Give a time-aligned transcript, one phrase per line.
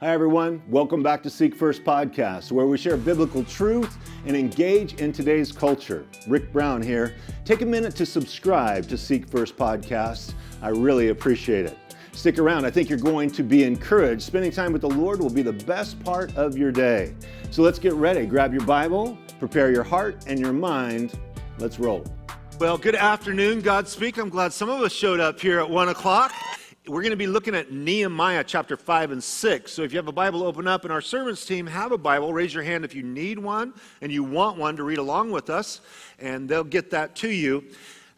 [0.00, 0.62] Hi, everyone.
[0.68, 5.50] Welcome back to Seek First Podcast, where we share biblical truth and engage in today's
[5.50, 6.06] culture.
[6.28, 7.16] Rick Brown here.
[7.44, 10.34] Take a minute to subscribe to Seek First Podcast.
[10.62, 11.76] I really appreciate it.
[12.12, 12.64] Stick around.
[12.64, 14.22] I think you're going to be encouraged.
[14.22, 17.12] Spending time with the Lord will be the best part of your day.
[17.50, 18.24] So let's get ready.
[18.24, 21.18] Grab your Bible, prepare your heart and your mind.
[21.58, 22.04] Let's roll.
[22.60, 24.16] Well, good afternoon, Godspeak.
[24.16, 26.32] I'm glad some of us showed up here at 1 o'clock
[26.88, 29.70] we're going to be looking at Nehemiah chapter 5 and 6.
[29.70, 30.84] So if you have a Bible, open up.
[30.84, 32.32] And our servants team have a Bible.
[32.32, 35.50] Raise your hand if you need one and you want one to read along with
[35.50, 35.82] us,
[36.18, 37.62] and they'll get that to you.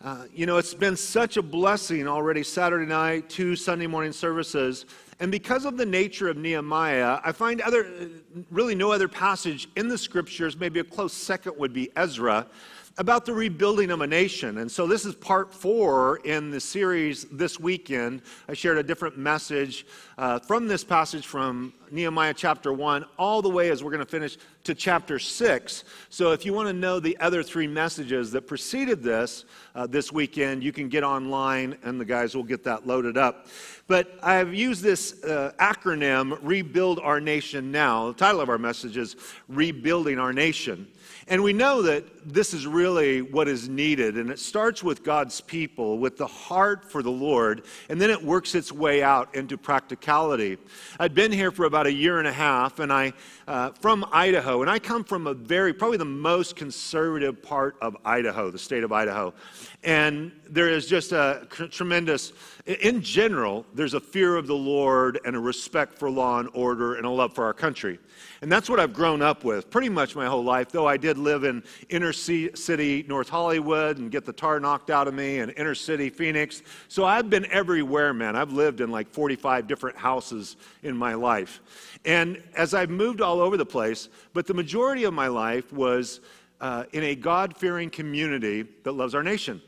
[0.02, 4.86] Uh, you know, it's been such a blessing already Saturday night, two Sunday morning services.
[5.18, 8.08] And because of the nature of Nehemiah, I find other,
[8.50, 12.46] really no other passage in the scriptures, maybe a close second would be Ezra
[13.00, 14.58] about the rebuilding of a nation.
[14.58, 18.20] And so this is part four in the series this weekend.
[18.46, 19.86] I shared a different message
[20.18, 24.10] uh, from this passage from Nehemiah chapter one, all the way as we're going to
[24.10, 25.84] finish to chapter six.
[26.10, 30.12] So if you want to know the other three messages that preceded this uh, this
[30.12, 33.46] weekend, you can get online and the guys will get that loaded up.
[33.88, 38.08] But I've used this uh, acronym, Rebuild Our Nation Now.
[38.08, 39.16] The title of our message is
[39.48, 40.86] Rebuilding Our Nation.
[41.26, 44.16] And we know that this is really what is needed.
[44.16, 48.22] And it starts with God's people, with the heart for the Lord, and then it
[48.22, 50.58] works its way out into practicality.
[50.98, 53.12] I'd been here for about a year and a half, and I,
[53.48, 57.96] uh, from Idaho, and I come from a very, probably the most conservative part of
[58.04, 59.34] Idaho, the state of Idaho.
[59.82, 62.32] And there is just a tremendous,
[62.66, 66.96] in general, there's a fear of the Lord and a respect for law and order
[66.96, 67.98] and a love for our country.
[68.42, 71.18] And that's what I've grown up with pretty much my whole life, though I did
[71.18, 75.52] live in inner city North Hollywood and get the tar knocked out of me and
[75.56, 76.62] inner city Phoenix.
[76.88, 78.36] So I've been everywhere, man.
[78.36, 81.60] I've lived in like 45 different houses in my life.
[82.04, 86.20] And as I've moved all over the place, but the majority of my life was
[86.60, 89.62] uh, in a God fearing community that loves our nation.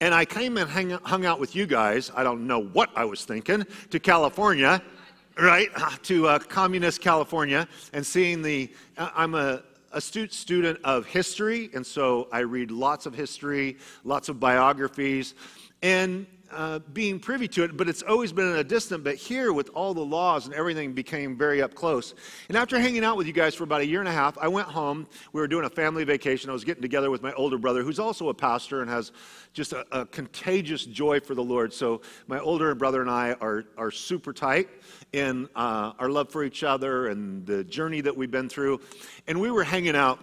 [0.00, 2.10] And I came and hang, hung out with you guys.
[2.14, 4.82] I don't know what I was thinking to California
[5.38, 5.68] right,
[6.02, 8.72] to uh, communist California and seeing the.
[8.96, 9.62] I'm a
[9.98, 15.34] astute student of history, and so I read lots of history, lots of biographies,
[15.82, 19.04] and uh, being privy to it, but it's always been in a distant.
[19.04, 22.14] But here, with all the laws and everything, became very up close.
[22.48, 24.48] And after hanging out with you guys for about a year and a half, I
[24.48, 25.06] went home.
[25.32, 26.50] We were doing a family vacation.
[26.50, 29.12] I was getting together with my older brother, who's also a pastor and has
[29.52, 31.72] just a, a contagious joy for the Lord.
[31.72, 34.68] So my older brother and I are, are super tight
[35.12, 38.80] in uh, our love for each other and the journey that we've been through.
[39.26, 40.18] And we were hanging out,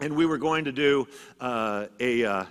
[0.00, 1.08] and we were going to do
[1.40, 2.44] uh, a uh,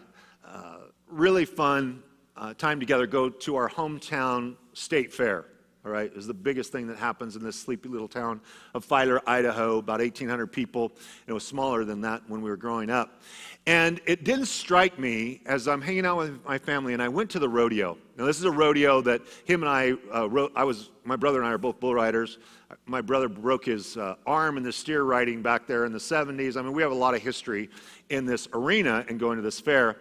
[0.45, 0.75] uh
[1.09, 2.03] really fun
[2.39, 5.45] uh, time together, go to our hometown state fair.
[5.85, 8.41] All right, is the biggest thing that happens in this sleepy little town
[8.73, 10.91] of Filer, Idaho, about 1,800 people.
[11.25, 13.21] It was smaller than that when we were growing up.
[13.65, 17.29] And it didn't strike me as I'm hanging out with my family, and I went
[17.31, 17.97] to the rodeo.
[18.17, 20.51] Now, this is a rodeo that him and I uh, wrote.
[20.53, 22.39] I was, my brother and I are both bull riders.
[22.85, 26.57] My brother broke his uh, arm in the steer riding back there in the 70s.
[26.57, 27.69] I mean, we have a lot of history
[28.09, 29.97] in this arena and going to this fair.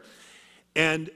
[0.75, 1.09] And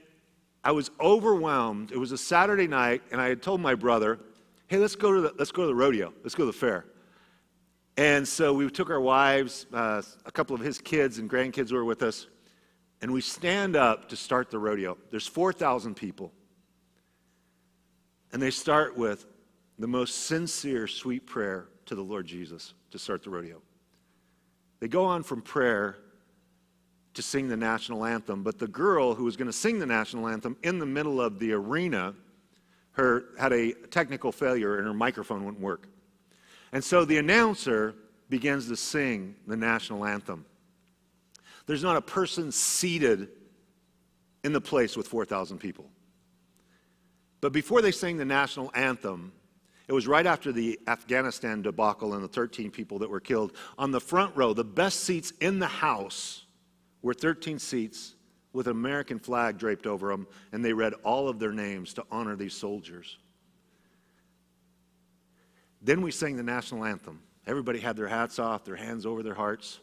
[0.63, 1.91] I was overwhelmed.
[1.91, 4.19] It was a Saturday night, and I had told my brother,
[4.67, 6.13] hey, let's go to the, let's go to the rodeo.
[6.23, 6.85] Let's go to the fair.
[7.97, 11.85] And so we took our wives, uh, a couple of his kids and grandkids were
[11.85, 12.27] with us.
[13.01, 14.97] And we stand up to start the rodeo.
[15.11, 16.31] There's 4,000 people.
[18.31, 19.25] And they start with
[19.77, 23.61] the most sincere, sweet prayer to the Lord Jesus to start the rodeo.
[24.79, 25.97] They go on from prayer
[27.13, 30.27] to sing the national anthem, but the girl who was going to sing the national
[30.27, 32.15] anthem in the middle of the arena
[32.93, 35.87] her, had a technical failure and her microphone wouldn't work.
[36.71, 37.95] And so the announcer
[38.29, 40.45] begins to sing the national anthem.
[41.65, 43.29] There's not a person seated
[44.43, 45.89] in the place with 4,000 people.
[47.41, 49.31] But before they sang the national anthem,
[49.87, 53.53] it was right after the Afghanistan debacle and the 13 people that were killed.
[53.77, 56.42] On the front row, the best seats in the house
[57.03, 58.15] were 13 seats
[58.53, 62.05] with an American flag draped over them, and they read all of their names to
[62.11, 63.17] honor these soldiers.
[65.81, 67.19] Then we sang the national anthem.
[67.45, 69.79] Everybody had their hats off, their hands over their hearts.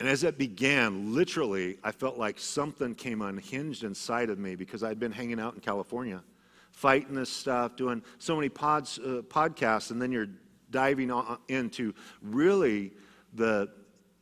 [0.00, 4.82] And as it began, literally, I felt like something came unhinged inside of me because
[4.82, 6.22] I'd been hanging out in California,
[6.70, 10.28] fighting this stuff, doing so many pods, uh, podcasts, and then you're
[10.70, 11.10] diving
[11.48, 11.92] into
[12.22, 12.92] really
[13.34, 13.68] the,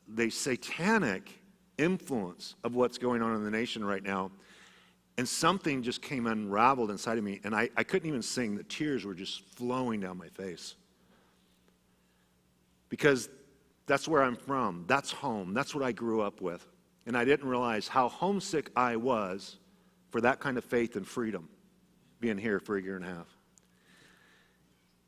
[0.08, 1.31] the satanic
[1.79, 4.31] influence of what's going on in the nation right now.
[5.19, 8.55] And something just came unraveled inside of me, and I, I couldn't even sing.
[8.55, 10.75] The tears were just flowing down my face.
[12.88, 13.29] because
[13.87, 14.85] that's where I'm from.
[14.87, 15.55] That's home.
[15.55, 16.67] That's what I grew up with.
[17.06, 19.56] And I didn't realize how homesick I was
[20.11, 21.49] for that kind of faith and freedom
[22.20, 23.37] being here for a year and a half.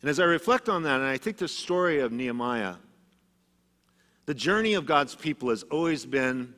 [0.01, 2.75] And as I reflect on that, and I think the story of Nehemiah,
[4.29, 6.53] the journey of God's people has always been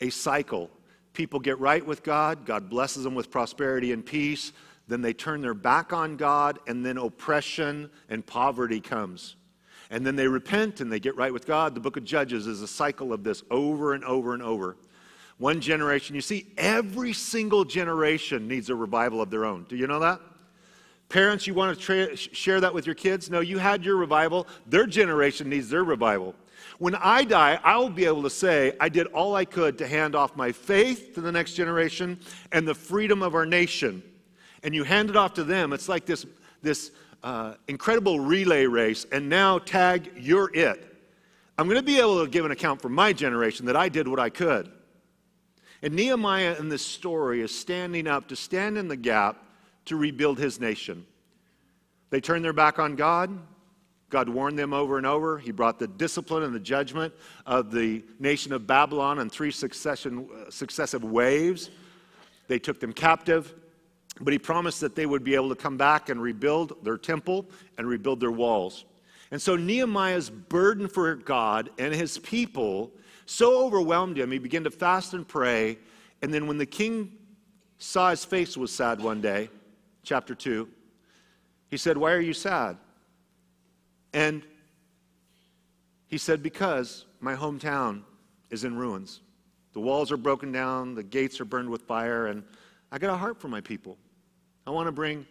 [0.00, 0.70] a cycle.
[1.12, 4.54] People get right with God, God blesses them with prosperity and peace,
[4.88, 9.36] then they turn their back on God, and then oppression and poverty comes.
[9.90, 11.74] And then they repent and they get right with God.
[11.74, 14.78] The book of Judges is a cycle of this over and over and over.
[15.36, 19.66] One generation, you see, every single generation needs a revival of their own.
[19.68, 20.22] Do you know that?
[21.10, 23.28] Parents, you want to tra- share that with your kids?
[23.28, 24.46] No, you had your revival.
[24.64, 26.34] Their generation needs their revival.
[26.78, 29.86] When I die, I will be able to say, I did all I could to
[29.86, 32.18] hand off my faith to the next generation
[32.52, 34.02] and the freedom of our nation.
[34.62, 35.72] And you hand it off to them.
[35.72, 36.26] It's like this,
[36.62, 36.90] this
[37.22, 40.86] uh, incredible relay race, and now tag, you're it.
[41.58, 44.08] I'm going to be able to give an account for my generation that I did
[44.08, 44.72] what I could.
[45.82, 49.44] And Nehemiah in this story is standing up to stand in the gap
[49.86, 51.06] to rebuild his nation.
[52.10, 53.38] They turn their back on God.
[54.10, 55.38] God warned them over and over.
[55.38, 57.14] He brought the discipline and the judgment
[57.46, 61.70] of the nation of Babylon in three succession, uh, successive waves.
[62.48, 63.54] They took them captive.
[64.20, 67.46] But he promised that they would be able to come back and rebuild their temple
[67.78, 68.84] and rebuild their walls.
[69.30, 72.90] And so Nehemiah's burden for God and his people
[73.26, 75.78] so overwhelmed him, he began to fast and pray.
[76.20, 77.12] And then when the king
[77.78, 79.48] saw his face was sad one day,
[80.02, 80.68] chapter 2,
[81.68, 82.76] he said, Why are you sad?
[84.12, 84.42] And
[86.06, 88.02] he said, Because my hometown
[88.50, 89.20] is in ruins.
[89.72, 92.42] The walls are broken down, the gates are burned with fire, and
[92.90, 93.96] I got a heart for my people.
[94.66, 95.26] I want to bring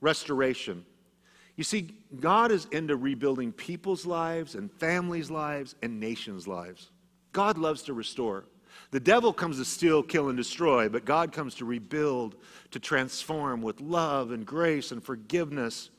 [0.00, 0.84] restoration.
[1.56, 1.90] You see,
[2.20, 6.90] God is into rebuilding people's lives and families' lives and nations' lives.
[7.32, 8.44] God loves to restore.
[8.92, 12.36] The devil comes to steal, kill, and destroy, but God comes to rebuild,
[12.70, 15.90] to transform with love and grace and forgiveness,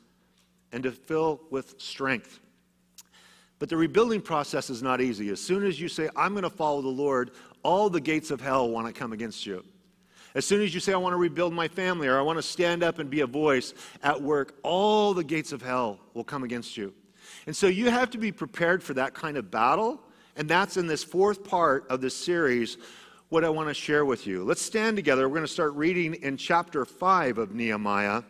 [0.72, 2.40] and to fill with strength.
[3.60, 5.30] But the rebuilding process is not easy.
[5.30, 7.32] As soon as you say, I'm going to follow the Lord,
[7.64, 9.64] all the gates of hell want to come against you.
[10.34, 12.44] As soon as you say, I want to rebuild my family or I want to
[12.44, 16.44] stand up and be a voice at work, all the gates of hell will come
[16.44, 16.94] against you.
[17.46, 20.02] And so you have to be prepared for that kind of battle.
[20.36, 22.78] And that's in this fourth part of this series,
[23.30, 24.44] what I want to share with you.
[24.44, 25.28] Let's stand together.
[25.28, 28.24] We're going to start reading in chapter 5 of Nehemiah.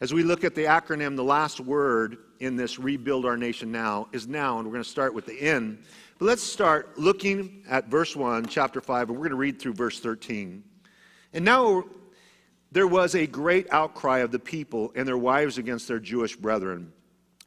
[0.00, 4.06] As we look at the acronym, the last word in this Rebuild Our Nation Now
[4.12, 5.80] is now, and we're going to start with the N.
[6.18, 9.72] But let's start looking at verse 1, chapter 5, and we're going to read through
[9.72, 10.62] verse 13.
[11.32, 11.82] And now
[12.70, 16.92] there was a great outcry of the people and their wives against their Jewish brethren.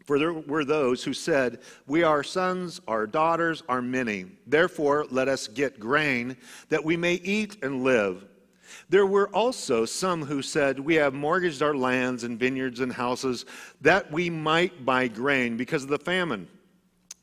[0.05, 4.25] For there were those who said, We are sons, our daughters are many.
[4.45, 6.35] Therefore, let us get grain
[6.67, 8.25] that we may eat and live.
[8.89, 13.45] There were also some who said, We have mortgaged our lands and vineyards and houses
[13.81, 16.47] that we might buy grain because of the famine.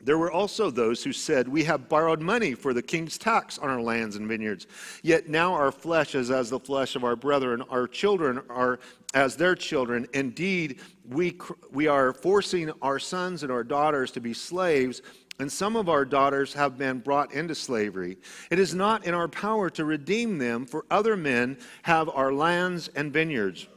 [0.01, 3.69] There were also those who said, We have borrowed money for the king's tax on
[3.69, 4.67] our lands and vineyards.
[5.03, 8.79] Yet now our flesh is as the flesh of our brethren, our children are
[9.15, 10.07] as their children.
[10.15, 11.37] Indeed, we,
[11.73, 15.03] we are forcing our sons and our daughters to be slaves,
[15.39, 18.19] and some of our daughters have been brought into slavery.
[18.51, 22.89] It is not in our power to redeem them, for other men have our lands
[22.97, 23.69] and vineyards.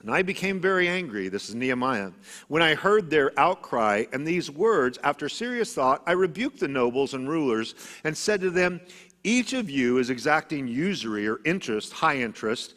[0.00, 1.28] And I became very angry.
[1.28, 2.10] This is Nehemiah.
[2.48, 7.14] When I heard their outcry and these words, after serious thought, I rebuked the nobles
[7.14, 8.80] and rulers and said to them,
[9.22, 12.74] Each of you is exacting usury or interest, high interest,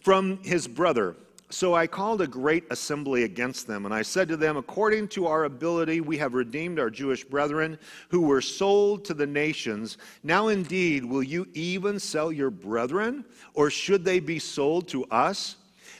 [0.00, 1.14] from his brother.
[1.54, 5.28] So I called a great assembly against them, and I said to them, According to
[5.28, 9.96] our ability, we have redeemed our Jewish brethren who were sold to the nations.
[10.24, 15.54] Now indeed, will you even sell your brethren, or should they be sold to us?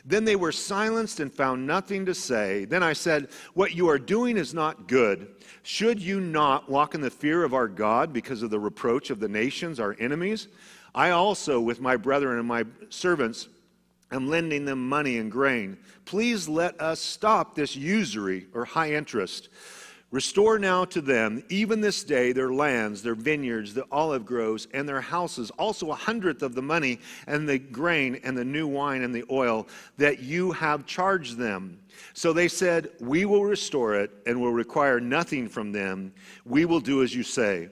[0.05, 2.65] Then they were silenced and found nothing to say.
[2.65, 5.37] Then I said, What you are doing is not good.
[5.63, 9.21] Should you not walk in the fear of our God because of the reproach of
[9.21, 10.49] the nations, our enemies?
[10.97, 13.49] I also, with my brethren and my servants,
[14.13, 15.77] am lending them money and grain.
[16.05, 19.49] Please let us stop this usury or high interest.
[20.15, 24.89] Restore now to them, even this day, their lands, their vineyards, the olive groves, and
[24.89, 29.03] their houses, also a hundredth of the money and the grain and the new wine
[29.03, 29.67] and the oil
[29.99, 31.81] that you have charged them.
[32.13, 36.13] So they said, We will restore it and will require nothing from them.
[36.45, 37.71] We will do as you say.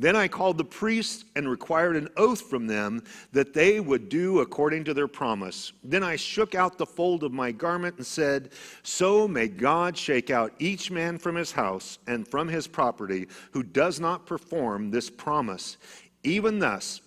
[0.00, 4.40] Then I called the priests and required an oath from them that they would do
[4.40, 5.74] according to their promise.
[5.84, 8.52] Then I shook out the fold of my garment and said,
[8.82, 13.62] So may God shake out each man from his house and from his property who
[13.62, 15.76] does not perform this promise.
[16.22, 17.02] Even thus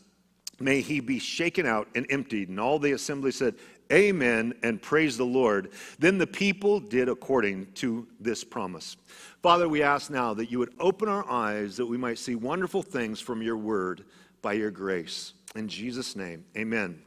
[0.60, 2.50] may he be shaken out and emptied.
[2.50, 3.56] And all the assembly said,
[3.92, 5.72] Amen, and praise the Lord.
[5.98, 8.98] Then the people did according to this promise.
[9.44, 12.82] Father, we ask now that you would open our eyes that we might see wonderful
[12.82, 14.06] things from your word
[14.42, 15.34] by your grace.
[15.54, 17.02] In Jesus' name, amen.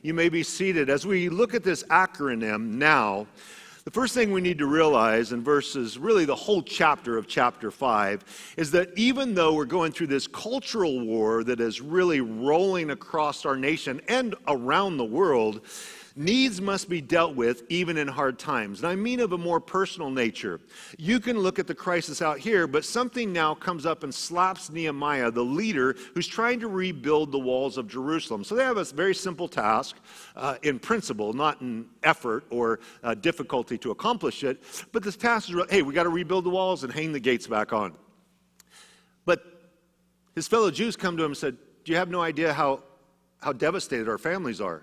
[0.00, 0.88] You may be seated.
[0.88, 3.26] As we look at this acronym now,
[3.84, 7.70] the first thing we need to realize in verses, really the whole chapter of chapter
[7.70, 12.88] 5, is that even though we're going through this cultural war that is really rolling
[12.88, 15.60] across our nation and around the world,
[16.14, 18.80] Needs must be dealt with even in hard times.
[18.80, 20.60] And I mean of a more personal nature.
[20.98, 24.70] You can look at the crisis out here, but something now comes up and slaps
[24.70, 28.44] Nehemiah, the leader, who's trying to rebuild the walls of Jerusalem.
[28.44, 29.96] So they have a very simple task
[30.36, 34.62] uh, in principle, not in effort or uh, difficulty to accomplish it.
[34.92, 37.46] But this task is hey, we got to rebuild the walls and hang the gates
[37.46, 37.94] back on.
[39.24, 39.44] But
[40.34, 42.80] his fellow Jews come to him and said, Do you have no idea how,
[43.40, 44.82] how devastated our families are?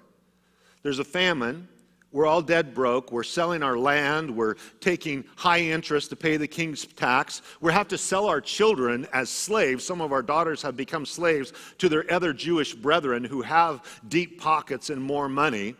[0.84, 1.68] There's a famine.
[2.12, 3.12] We're all dead broke.
[3.12, 4.36] We're selling our land.
[4.36, 7.44] We're taking high interest to pay the king's tax.
[7.62, 9.86] We have to sell our children as slaves.
[9.86, 14.42] Some of our daughters have become slaves to their other Jewish brethren who have deep
[14.42, 15.76] pockets and more money.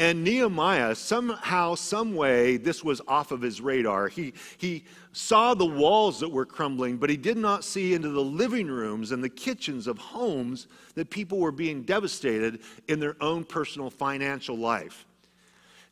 [0.00, 4.06] And Nehemiah, somehow, some way, this was off of his radar.
[4.06, 8.22] He, he saw the walls that were crumbling, but he did not see into the
[8.22, 13.44] living rooms and the kitchens of homes that people were being devastated in their own
[13.44, 15.04] personal financial life.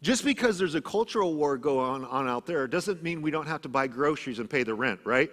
[0.03, 3.63] Just because there's a cultural war going on out there doesn't mean we don't have
[3.63, 5.33] to buy groceries and pay the rent, right?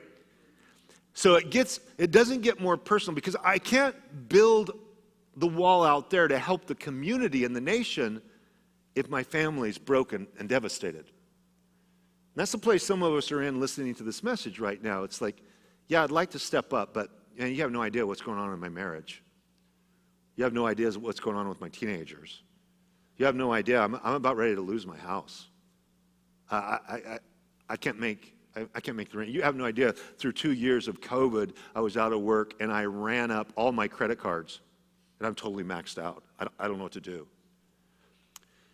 [1.13, 3.95] So it gets it doesn't get more personal because I can't
[4.29, 4.71] build
[5.37, 8.21] the wall out there to help the community and the nation
[8.95, 11.05] if my family's broken and devastated.
[11.05, 15.03] And that's the place some of us are in listening to this message right now.
[15.03, 15.41] It's like,
[15.87, 18.51] yeah, I'd like to step up, but you, you have no idea what's going on
[18.53, 19.23] in my marriage.
[20.35, 22.41] You have no idea what's going on with my teenagers.
[23.17, 23.81] You have no idea.
[23.81, 25.47] I'm, I'm about ready to lose my house.
[26.49, 27.19] I, I, I,
[27.69, 29.31] I can't make I, can't make the rent.
[29.31, 29.93] You have no idea.
[29.93, 33.71] Through two years of COVID, I was out of work and I ran up all
[33.71, 34.61] my credit cards,
[35.19, 36.23] and I'm totally maxed out.
[36.37, 37.27] I don't know what to do.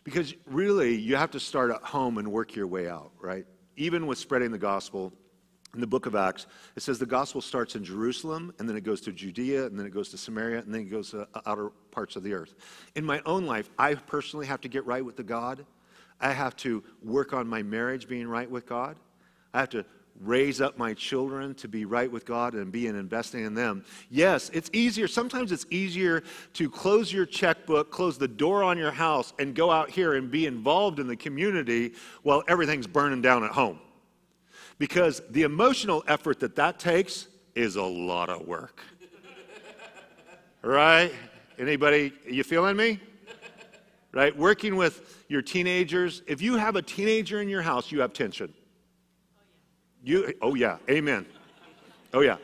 [0.10, 3.46] Because really, you have to start at home and work your way out, right?
[3.78, 5.14] Even with spreading the gospel,
[5.76, 8.84] in the book of Acts, it says the gospel starts in Jerusalem, and then it
[8.84, 11.70] goes to Judea, and then it goes to Samaria, and then it goes to outer
[11.92, 12.56] parts of the earth.
[12.96, 15.64] In my own life, I personally have to get right with the God.
[16.20, 18.98] I have to work on my marriage being right with God.
[19.54, 19.86] I have to
[20.20, 23.86] raise up my children to be right with God and be in investing in them.
[24.10, 25.08] Yes, it's easier.
[25.08, 26.24] Sometimes it's easier
[26.54, 30.30] to close your checkbook, close the door on your house, and go out here and
[30.30, 33.80] be involved in the community while everything's burning down at home.
[34.78, 38.82] Because the emotional effort that that takes is a lot of work.
[40.62, 41.12] right?
[41.58, 43.00] Anybody, you feeling me?
[44.12, 44.36] Right?
[44.36, 46.24] Working with your teenagers.
[46.28, 48.54] If you have a teenager in your house, you have tension.
[50.10, 51.28] You, oh, yeah, amen.
[52.16, 52.38] Oh, yeah.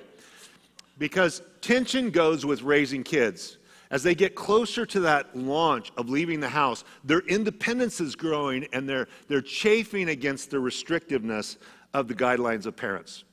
[0.99, 3.57] Because tension goes with raising kids.
[3.89, 8.67] As they get closer to that launch of leaving the house, their independence is growing
[8.71, 11.57] and they're, they're chafing against the restrictiveness
[11.95, 13.23] of the guidelines of parents.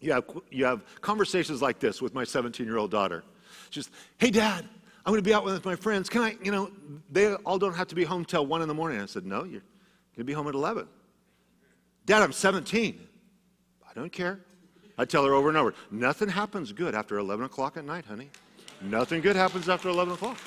[0.00, 3.22] You have, you have conversations like this with my 17 year old daughter.
[3.68, 4.64] She's, hey, dad,
[5.04, 6.08] I'm going to be out with my friends.
[6.08, 6.70] Can I, you know,
[7.12, 8.98] they all don't have to be home till 1 in the morning.
[8.98, 9.62] I said, no, you're going
[10.16, 10.88] to be home at 11.
[12.06, 13.08] Dad, I'm 17.
[13.94, 14.40] I don't care.
[14.96, 18.30] I tell her over and over, nothing happens good after 11 o'clock at night, honey.
[18.80, 20.38] Nothing good happens after 11 o'clock.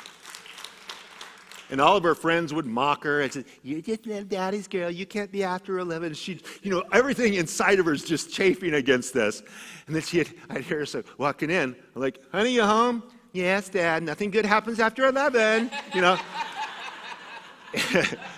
[1.69, 4.89] And all of her friends would mock her and say, You just love daddy's girl.
[4.89, 6.13] You can't be after 11.
[6.13, 9.43] She, you know, everything inside of her is just chafing against this.
[9.85, 13.03] And then she'd, I'd hear her say, walking in, I'm like, Honey, you home?
[13.33, 14.03] Yes, dad.
[14.03, 15.69] Nothing good happens after 11.
[15.93, 16.17] You know?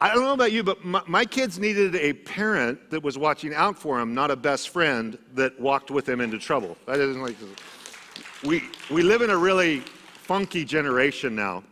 [0.00, 3.52] I don't know about you, but my, my, kids needed a parent that was watching
[3.52, 6.76] out for them, not a best friend that walked with them into trouble.
[6.86, 7.36] That isn't like
[8.44, 11.64] we we live in a really funky generation now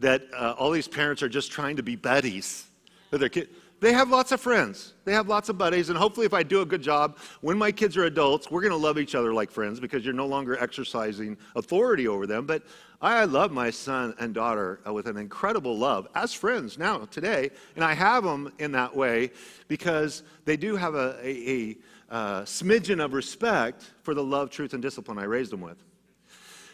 [0.00, 2.66] that uh, all these parents are just trying to be buddies
[3.10, 3.48] with their kids.
[3.80, 4.92] they have lots of friends.
[5.06, 5.88] They have lots of buddies.
[5.88, 8.72] And hopefully, if I do a good job, when my kids are adults, we're going
[8.72, 12.44] to love each other like friends because you're no longer exercising authority over them.
[12.44, 12.64] But
[13.00, 17.50] I love my son and daughter uh, with an incredible love as friends now, today.
[17.76, 19.30] And I have them in that way
[19.68, 21.76] because they do have a, a, a,
[22.10, 25.82] a uh, smidgen of respect for the love, truth, and discipline I raised them with.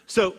[0.07, 0.35] So,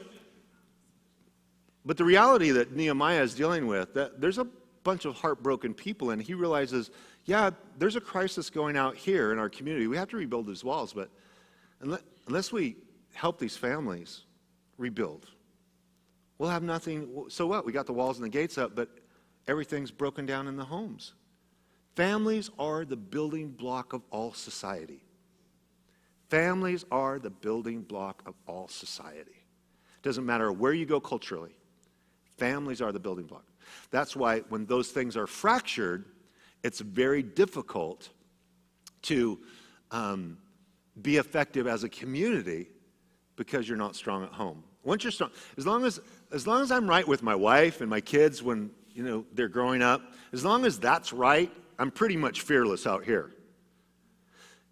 [1.86, 4.48] but the reality that Nehemiah is dealing with, that there's a
[4.84, 6.92] bunch of heartbroken people, and he realizes,
[7.26, 9.88] yeah, there's a crisis going out here in our community.
[9.88, 11.10] We have to rebuild these walls, but
[12.28, 12.76] unless we
[13.14, 14.22] help these families
[14.78, 15.28] rebuild,
[16.42, 17.26] we'll have nothing.
[17.30, 17.68] So what?
[17.68, 18.90] We got the walls and the gates up, but
[19.48, 21.14] everything's broken down in the homes.
[21.96, 25.04] Families are the building block of all society.
[26.30, 29.46] Families are the building block of all society.
[30.02, 31.56] Doesn't matter where you go culturally,
[32.38, 33.46] families are the building block.
[33.92, 36.06] That's why when those things are fractured,
[36.64, 38.10] it's very difficult
[39.04, 39.38] to
[39.92, 40.40] um,
[41.04, 42.70] be effective as a community
[43.36, 44.64] because you're not strong at home.
[44.84, 46.00] Once you're strong, as long as,
[46.32, 49.50] as long as I'm right with my wife and my kids when you know they're
[49.50, 50.02] growing up,
[50.34, 53.32] as long as that's right, I'm pretty much fearless out here.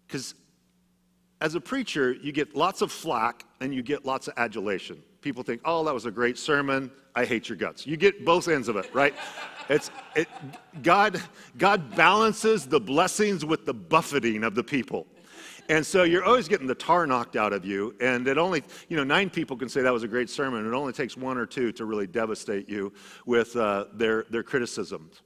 [0.06, 0.34] Because
[1.40, 5.02] as a preacher, you get lots of flack and you get lots of adulation.
[5.20, 6.90] People think, oh, that was a great sermon.
[7.14, 7.86] I hate your guts.
[7.86, 9.14] You get both ends of it, right?
[9.68, 10.26] It's, it,
[10.82, 11.22] God,
[11.56, 15.06] God balances the blessings with the buffeting of the people.
[15.70, 17.94] And so you're always getting the tar knocked out of you.
[18.00, 20.66] And it only, you know, nine people can say that was a great sermon.
[20.66, 22.92] It only takes one or two to really devastate you
[23.24, 25.22] with uh, their, their criticisms.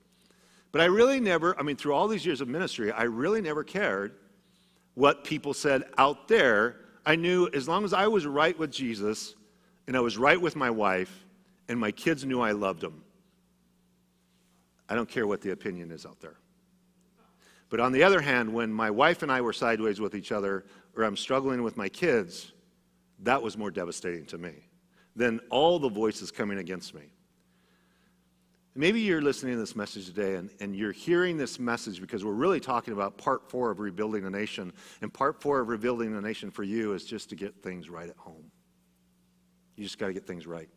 [0.70, 3.64] But I really never, I mean, through all these years of ministry, I really never
[3.64, 4.16] cared
[4.92, 6.76] what people said out there.
[7.06, 9.36] I knew as long as I was right with Jesus
[9.86, 11.24] and I was right with my wife,
[11.70, 13.02] and my kids knew I loved them.
[14.90, 16.36] I don't care what the opinion is out there.
[17.74, 20.64] But on the other hand, when my wife and I were sideways with each other,
[20.94, 22.52] or I'm struggling with my kids,
[23.24, 24.52] that was more devastating to me
[25.16, 27.02] than all the voices coming against me.
[28.76, 32.30] Maybe you're listening to this message today and, and you're hearing this message because we're
[32.30, 34.72] really talking about part four of rebuilding a nation.
[35.02, 38.08] And part four of rebuilding a nation for you is just to get things right
[38.08, 38.52] at home.
[39.74, 40.68] You just got to get things right.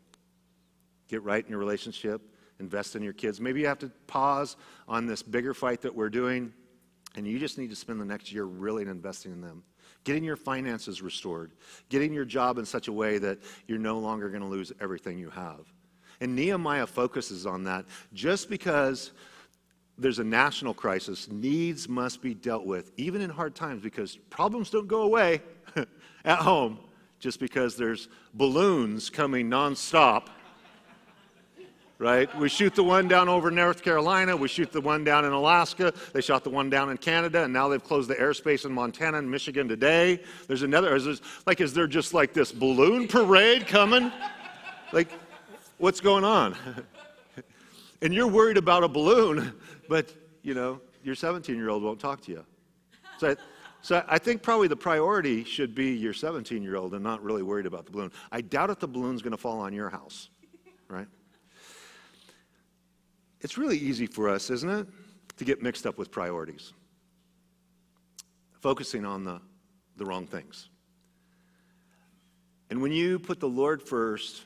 [1.06, 2.22] Get right in your relationship,
[2.58, 3.40] invest in your kids.
[3.40, 4.56] Maybe you have to pause
[4.88, 6.52] on this bigger fight that we're doing,
[7.18, 9.64] and you just need to spend the next year really investing in them.
[10.04, 11.50] Getting your finances restored,
[11.88, 15.18] getting your job in such a way that you're no longer going to lose everything
[15.18, 15.66] you have.
[16.20, 19.10] And Nehemiah focuses on that just because
[19.98, 24.70] there's a national crisis, needs must be dealt with, even in hard times, because problems
[24.70, 25.42] don't go away
[26.24, 26.78] at home
[27.18, 30.28] just because there's balloons coming nonstop
[31.98, 32.34] right?
[32.38, 34.36] We shoot the one down over North Carolina.
[34.36, 35.92] We shoot the one down in Alaska.
[36.12, 39.18] They shot the one down in Canada, and now they've closed the airspace in Montana
[39.18, 40.22] and Michigan today.
[40.46, 40.94] There's another.
[40.94, 44.12] Is like, is there just like this balloon parade coming?
[44.92, 45.08] Like,
[45.78, 46.56] what's going on?
[48.02, 49.52] and you're worried about a balloon,
[49.88, 52.44] but you know your 17-year-old won't talk to you.
[53.18, 53.30] So.
[53.30, 53.36] I,
[53.80, 57.44] so I think probably the priority should be your 17 year old and not really
[57.44, 58.10] worried about the balloon.
[58.32, 60.30] I doubt if the balloon's going to fall on your house,
[60.88, 61.06] right?
[63.40, 64.86] It's really easy for us, isn't it,
[65.36, 66.72] to get mixed up with priorities,
[68.60, 69.40] focusing on the,
[69.96, 70.68] the wrong things.
[72.70, 74.44] And when you put the Lord first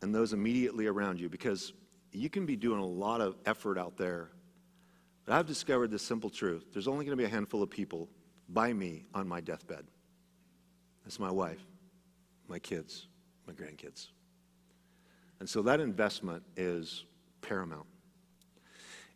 [0.00, 1.72] and those immediately around you, because
[2.10, 4.30] you can be doing a lot of effort out there,
[5.24, 8.08] but I've discovered this simple truth there's only going to be a handful of people
[8.48, 9.84] by me on my deathbed.
[11.04, 11.64] That's my wife,
[12.48, 13.06] my kids,
[13.46, 14.08] my grandkids.
[15.40, 17.04] And so that investment is
[17.40, 17.86] paramount.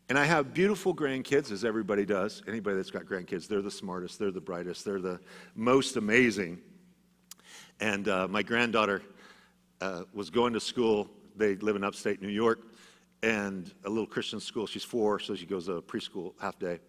[0.09, 2.41] And I have beautiful grandkids, as everybody does.
[2.47, 5.19] Anybody that's got grandkids, they're the smartest, they're the brightest, they're the
[5.53, 6.61] most amazing.
[7.81, 9.01] And uh, my granddaughter
[9.81, 11.09] uh, was going to school.
[11.35, 12.61] They live in upstate New York,
[13.21, 14.65] and a little Christian school.
[14.65, 16.79] She's four, so she goes to preschool half day.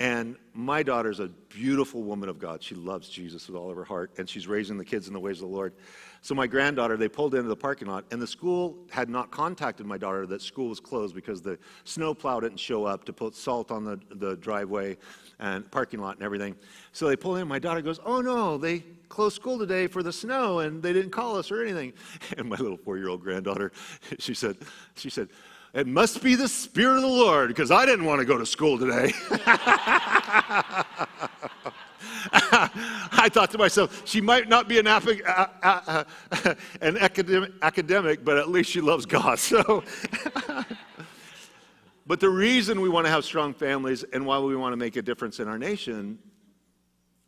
[0.00, 2.62] And my daughter's a beautiful woman of God.
[2.62, 5.20] She loves Jesus with all of her heart, and she's raising the kids in the
[5.20, 5.72] ways of the Lord.
[6.20, 9.86] So my granddaughter, they pulled into the parking lot, and the school had not contacted
[9.86, 13.70] my daughter that school was closed because the snowplow didn't show up to put salt
[13.70, 14.96] on the, the driveway
[15.38, 16.56] and parking lot and everything.
[16.92, 17.46] So they pull in.
[17.46, 21.10] My daughter goes, "Oh no, they closed school today for the snow, and they didn't
[21.10, 21.92] call us or anything."
[22.38, 23.70] And my little four-year-old granddaughter,
[24.18, 24.56] she said,
[24.96, 25.28] she said,
[25.74, 28.46] "It must be the Spirit of the Lord because I didn't want to go to
[28.46, 29.12] school today."
[32.36, 35.00] I thought to myself, she might not be an, uh,
[35.62, 39.38] uh, uh, an academic, academic, but at least she loves God.
[39.44, 39.84] So,
[42.06, 44.96] But the reason we want to have strong families and why we want to make
[44.96, 46.18] a difference in our nation,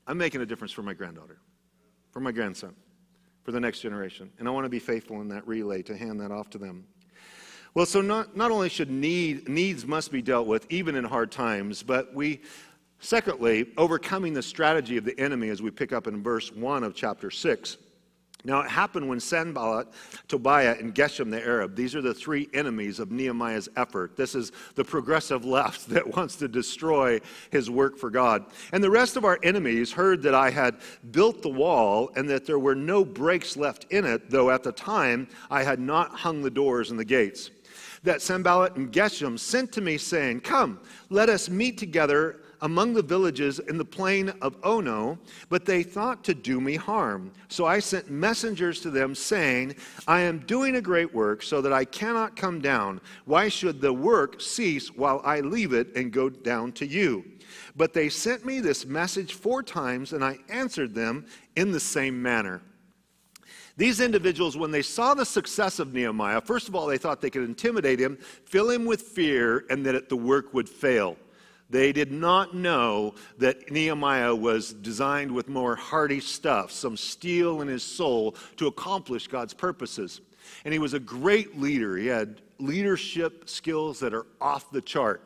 [0.07, 1.39] I'm making a difference for my granddaughter,
[2.11, 2.75] for my grandson,
[3.43, 4.31] for the next generation.
[4.39, 6.87] And I want to be faithful in that relay to hand that off to them.
[7.77, 11.31] Well, so not, not only should need, needs must be dealt with, even in hard
[11.31, 12.41] times, but we,
[13.01, 16.95] secondly, overcoming the strategy of the enemy as we pick up in verse 1 of
[16.95, 17.77] chapter 6.
[18.45, 19.89] Now, it happened when Sanballat,
[20.27, 24.17] Tobiah, and Geshem the Arab, these are the three enemies of Nehemiah's effort.
[24.17, 28.47] This is the progressive left that wants to destroy his work for God.
[28.73, 30.77] And the rest of our enemies heard that I had
[31.11, 34.73] built the wall and that there were no breaks left in it, though at the
[34.73, 37.51] time I had not hung the doors and the gates.
[38.07, 40.79] That Sanballat and Geshem sent to me, saying, Come,
[41.11, 46.23] let us meet together among the villages in the plain of Ono, but they thought
[46.23, 47.33] to do me harm.
[47.49, 49.75] So I sent messengers to them, saying,
[50.07, 53.01] I am doing a great work, so that I cannot come down.
[53.25, 57.25] Why should the work cease while I leave it and go down to you?
[57.75, 62.23] But they sent me this message four times, and I answered them in the same
[62.23, 62.63] manner.
[63.77, 67.31] These individuals, when they saw the success of Nehemiah, first of all, they thought they
[67.31, 71.17] could intimidate him, fill him with fear, and that the work would fail.
[71.69, 77.69] They did not know that Nehemiah was designed with more hardy stuff, some steel in
[77.69, 80.21] his soul to accomplish God's purposes.
[80.65, 81.97] And he was a great leader.
[81.97, 85.23] He had leadership skills that are off the chart.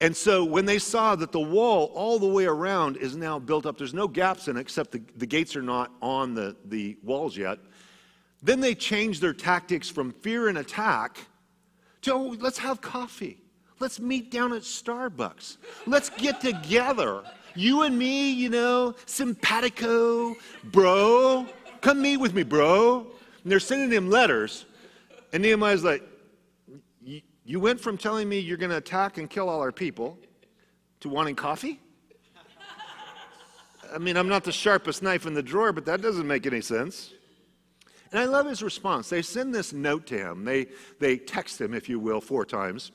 [0.00, 3.64] And so when they saw that the wall all the way around is now built
[3.64, 6.96] up, there's no gaps in it except the, the gates are not on the, the
[7.02, 7.58] walls yet.
[8.42, 11.18] Then they changed their tactics from fear and attack
[12.02, 13.38] to oh, let's have coffee.
[13.78, 15.58] Let's meet down at Starbucks.
[15.86, 17.22] Let's get together.
[17.54, 21.46] You and me, you know, simpatico, bro.
[21.80, 23.06] Come meet with me, bro.
[23.42, 24.66] And they're sending him letters.
[25.32, 26.02] And Nehemiah's like,
[27.44, 30.18] You went from telling me you're going to attack and kill all our people
[31.00, 31.80] to wanting coffee?
[33.94, 36.60] I mean, I'm not the sharpest knife in the drawer, but that doesn't make any
[36.60, 37.12] sense.
[38.12, 39.08] And I love his response.
[39.08, 40.44] They send this note to him.
[40.44, 40.66] They,
[41.00, 42.92] they text him, if you will, four times.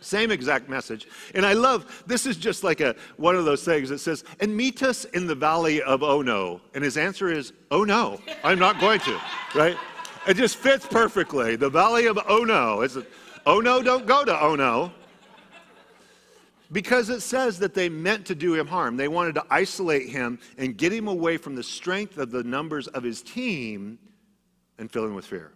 [0.00, 1.06] Same exact message.
[1.34, 4.56] And I love, this is just like a, one of those things that says, and
[4.56, 6.60] meet us in the valley of oh no.
[6.74, 9.20] And his answer is, oh no, I'm not going to,
[9.54, 9.76] right?
[10.26, 11.56] It just fits perfectly.
[11.56, 12.80] The valley of oh no.
[12.80, 12.96] It's,
[13.46, 14.92] oh no, don't go to oh no.
[16.72, 18.96] Because it says that they meant to do him harm.
[18.96, 22.86] They wanted to isolate him and get him away from the strength of the numbers
[22.86, 23.98] of his team
[24.80, 25.52] and fill him with fear.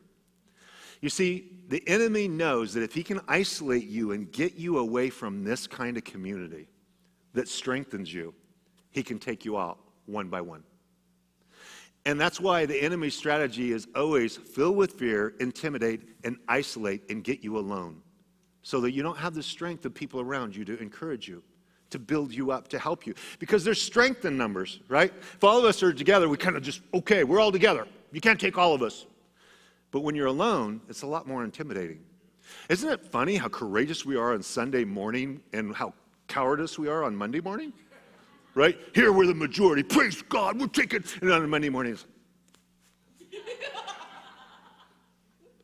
[1.01, 5.11] You see, the enemy knows that if he can isolate you and get you away
[5.11, 6.69] from this kind of community
[7.33, 8.33] that strengthens you,
[8.91, 10.63] he can take you out one by one.
[12.07, 17.25] And that's why the enemy's strategy is always fill with fear, intimidate, and isolate and
[17.25, 18.03] get you alone
[18.63, 21.43] so that you don't have the strength of people around you to encourage you,
[21.91, 23.15] to build you up, to help you.
[23.39, 25.13] Because there's strength in numbers, right?
[25.35, 27.87] If all of us are together, we kind of just, okay, we're all together.
[28.13, 29.07] You can't take all of us.
[29.95, 32.01] But when you're alone, it's a lot more intimidating.
[32.69, 35.95] Isn't it funny how courageous we are on Sunday morning and how
[36.27, 37.73] cowardice we are on Monday morning?
[38.57, 38.77] Right?
[38.93, 39.85] Here we're the majority.
[39.85, 41.05] Praise God, we're taking.
[41.21, 42.07] And on Monday mornings,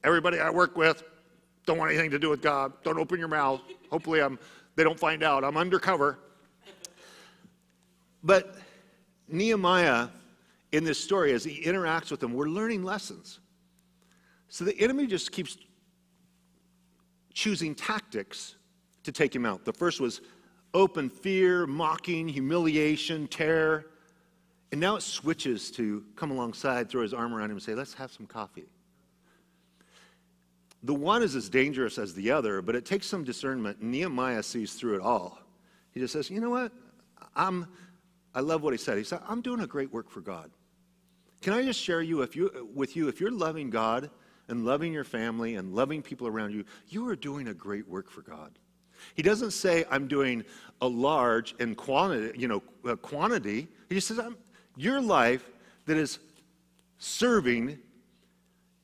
[0.05, 1.03] everybody I work with
[1.67, 2.73] don't want anything to do with God.
[2.85, 3.61] Don't open your mouth.
[3.91, 4.39] Hopefully, I'm.
[4.77, 5.43] They don't find out.
[5.43, 6.21] I'm undercover.
[8.23, 8.55] But
[9.27, 10.07] Nehemiah,
[10.71, 13.41] in this story, as he interacts with them, we're learning lessons.
[14.51, 15.57] So the enemy just keeps
[17.33, 18.57] choosing tactics
[19.05, 19.65] to take him out.
[19.65, 20.21] The first was
[20.75, 23.87] open fear, mocking, humiliation, terror.
[24.73, 27.95] And now it switches to come alongside, throw his arm around him, and say, Let's
[27.95, 28.67] have some coffee.
[30.83, 33.83] The one is as dangerous as the other, but it takes some discernment.
[33.83, 35.39] Nehemiah sees through it all.
[35.93, 36.73] He just says, You know what?
[37.37, 37.67] I'm,
[38.35, 38.99] I love what he said.
[38.99, 40.51] He said, I'm doing a great work for God.
[41.41, 44.11] Can I just share you, if you, with you, if you're loving God,
[44.51, 48.11] and loving your family and loving people around you, you are doing a great work
[48.11, 48.53] for God.
[49.15, 50.45] He doesn't say, I'm doing
[50.83, 52.61] a large and quantity, you know,
[52.97, 53.69] quantity.
[53.89, 54.37] He just says, I'm,
[54.77, 55.49] your life
[55.87, 56.19] that is
[56.99, 57.79] serving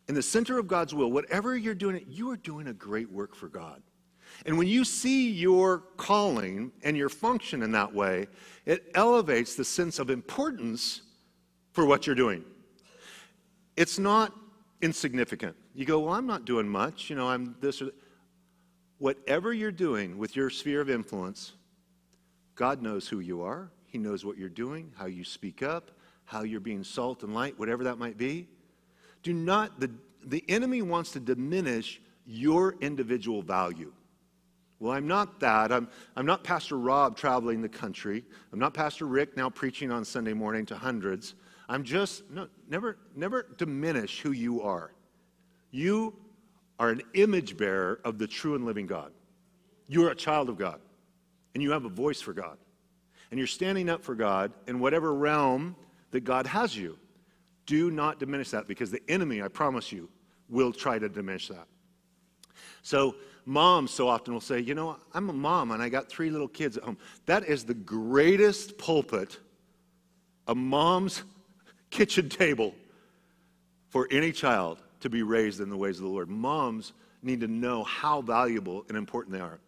[0.09, 3.35] in the center of God's will, whatever you're doing, you are doing a great work
[3.35, 3.83] for God.
[4.44, 8.29] And when you see your calling and your function in that way,
[8.64, 11.02] it elevates the sense of importance
[11.72, 12.44] for what you're doing.
[13.76, 14.33] It's not
[14.87, 15.57] insignificant.
[15.75, 17.11] You go, well, I'm not doing much.
[17.11, 17.94] You know, I'm this or that.
[18.99, 21.53] Whatever you're doing with your sphere of influence,
[22.55, 23.68] God knows who you are.
[23.85, 25.90] He knows what you're doing, how you speak up,
[26.25, 28.49] how you're being salt and light, whatever that might be.
[29.22, 29.90] Do not, the,
[30.25, 33.92] the enemy wants to diminish your individual value.
[34.79, 35.72] Well, I'm not that.
[35.72, 38.25] I'm, I'm not Pastor Rob traveling the country.
[38.53, 41.35] I'm not Pastor Rick now preaching on Sunday morning to hundreds.
[41.68, 44.92] I'm just, no, never, never diminish who you are.
[45.70, 46.14] You
[46.79, 49.12] are an image bearer of the true and living God.
[49.88, 50.81] You are a child of God,
[51.55, 52.59] and you have a voice for God.
[53.31, 55.74] And you're standing up for God in whatever realm
[56.12, 56.98] that God has you.
[57.66, 60.09] Do not diminish that because the enemy, I promise you,
[60.48, 61.66] will try to diminish that.
[62.83, 66.31] So, moms so often will say, You know, I'm a mom and I got three
[66.31, 66.98] little kids at home.
[67.26, 69.38] That is the greatest pulpit,
[70.46, 71.24] a mom's
[71.90, 72.75] kitchen table
[73.88, 76.29] for any child to be raised in the ways of the Lord.
[76.29, 79.61] Moms need to know how valuable and important they are.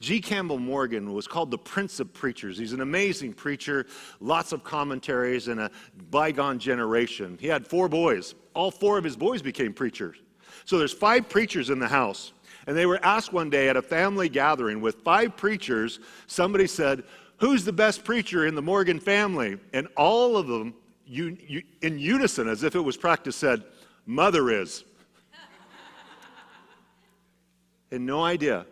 [0.00, 0.20] G.
[0.20, 2.58] Campbell Morgan was called the Prince of Preachers.
[2.58, 3.86] He's an amazing preacher,
[4.20, 5.70] lots of commentaries in a
[6.10, 7.36] bygone generation.
[7.40, 8.34] He had four boys.
[8.54, 10.16] All four of his boys became preachers.
[10.64, 12.32] So there's five preachers in the house.
[12.66, 17.04] And they were asked one day at a family gathering with five preachers, somebody said,
[17.38, 19.58] Who's the best preacher in the Morgan family?
[19.72, 20.74] And all of them,
[21.06, 23.62] you, you, in unison, as if it was practice, said,
[24.04, 24.84] Mother is.
[27.90, 28.66] and no idea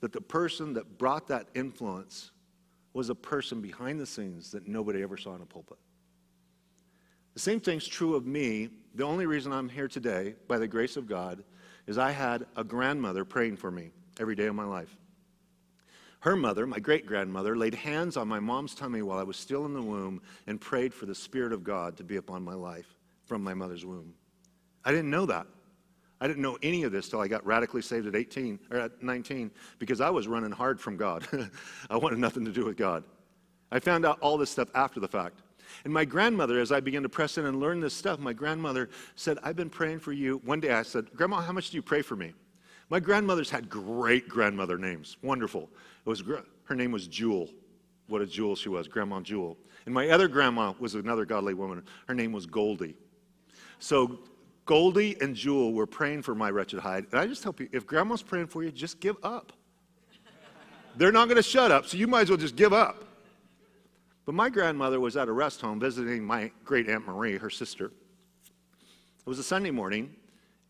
[0.00, 2.30] that the person that brought that influence
[2.92, 5.78] was a person behind the scenes that nobody ever saw in a pulpit.
[7.34, 8.68] The same thing's true of me.
[8.94, 11.42] The only reason I'm here today, by the grace of God,
[11.86, 14.96] is I had a grandmother praying for me every day of my life.
[16.24, 19.66] Her mother, my great grandmother, laid hands on my mom's tummy while I was still
[19.66, 22.96] in the womb and prayed for the Spirit of God to be upon my life
[23.26, 24.14] from my mother's womb.
[24.86, 25.46] I didn't know that.
[26.22, 29.02] I didn't know any of this till I got radically saved at 18 or at
[29.02, 31.28] 19 because I was running hard from God.
[31.90, 33.04] I wanted nothing to do with God.
[33.70, 35.42] I found out all this stuff after the fact.
[35.84, 38.88] And my grandmother, as I began to press in and learn this stuff, my grandmother
[39.14, 40.40] said, I've been praying for you.
[40.46, 42.32] One day I said, Grandma, how much do you pray for me?
[42.88, 45.16] My grandmothers had great grandmother names.
[45.22, 45.68] Wonderful.
[46.04, 46.22] It was,
[46.64, 47.48] her name was Jewel.
[48.06, 49.56] What a jewel she was, Grandma Jewel.
[49.86, 51.82] And my other grandma was another godly woman.
[52.06, 52.96] Her name was Goldie.
[53.78, 54.18] So
[54.66, 57.06] Goldie and Jewel were praying for my wretched hide.
[57.10, 59.52] And I just tell you, if grandma's praying for you, just give up.
[60.96, 63.04] They're not going to shut up, so you might as well just give up.
[64.26, 67.86] But my grandmother was at a rest home visiting my great Aunt Marie, her sister.
[67.86, 70.14] It was a Sunday morning,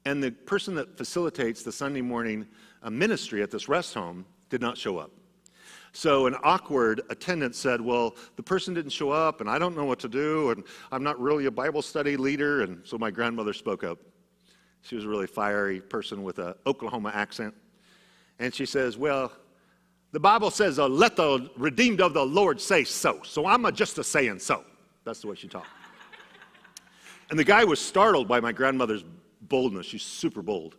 [0.06, 2.46] and the person that facilitates the Sunday morning
[2.82, 5.10] uh, ministry at this rest home did not show up.
[5.96, 9.84] So an awkward attendant said, Well, the person didn't show up, and I don't know
[9.84, 12.62] what to do, and I'm not really a Bible study leader.
[12.62, 13.98] And so my grandmother spoke up.
[14.82, 17.54] She was a really fiery person with an Oklahoma accent.
[18.40, 19.30] And she says, Well,
[20.10, 23.20] the Bible says, uh, let the redeemed of the Lord say so.
[23.22, 24.64] So I'm just a saying so.
[25.04, 25.68] That's the way she talked.
[27.30, 29.04] and the guy was startled by my grandmother's
[29.42, 29.86] boldness.
[29.86, 30.76] She's super bold.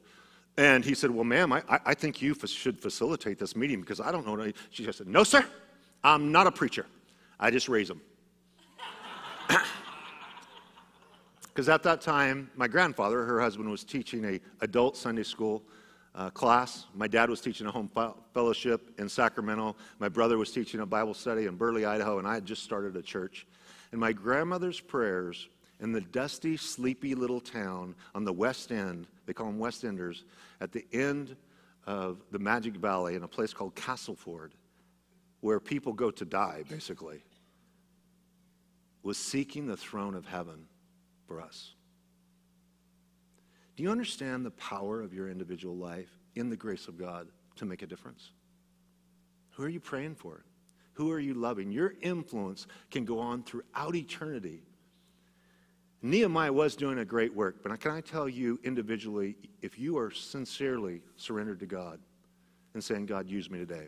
[0.57, 4.11] And he said, Well, ma'am, I, I think you should facilitate this meeting because I
[4.11, 4.39] don't know.
[4.39, 4.53] Any.
[4.69, 5.45] She just said, No, sir,
[6.03, 6.85] I'm not a preacher.
[7.39, 8.01] I just raise them.
[11.47, 15.63] Because at that time, my grandfather, her husband, was teaching a adult Sunday school
[16.15, 16.85] uh, class.
[16.93, 17.91] My dad was teaching a home
[18.33, 19.75] fellowship in Sacramento.
[19.99, 22.95] My brother was teaching a Bible study in Burley, Idaho, and I had just started
[22.95, 23.45] a church.
[23.91, 29.33] And my grandmother's prayers in the dusty, sleepy little town on the west end, they
[29.33, 30.23] call them West Enders,
[30.61, 31.35] at the end
[31.85, 34.53] of the Magic Valley in a place called Castleford,
[35.41, 37.21] where people go to die, basically,
[39.03, 40.65] was seeking the throne of heaven
[41.27, 41.73] for us.
[43.75, 47.65] Do you understand the power of your individual life in the grace of God to
[47.65, 48.31] make a difference?
[49.51, 50.43] Who are you praying for?
[50.93, 51.71] Who are you loving?
[51.71, 54.63] Your influence can go on throughout eternity.
[56.05, 60.11] Nehemiah was doing a great work, but can I tell you individually, if you are
[60.11, 61.99] sincerely surrendered to God
[62.75, 63.87] and saying, God, use me today,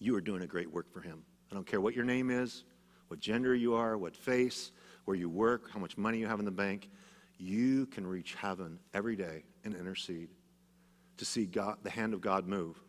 [0.00, 1.22] you are doing a great work for Him.
[1.52, 2.64] I don't care what your name is,
[3.06, 4.72] what gender you are, what face,
[5.04, 6.90] where you work, how much money you have in the bank
[7.38, 10.30] you can reach heaven every day and intercede
[11.18, 12.80] to see God, the hand of God move.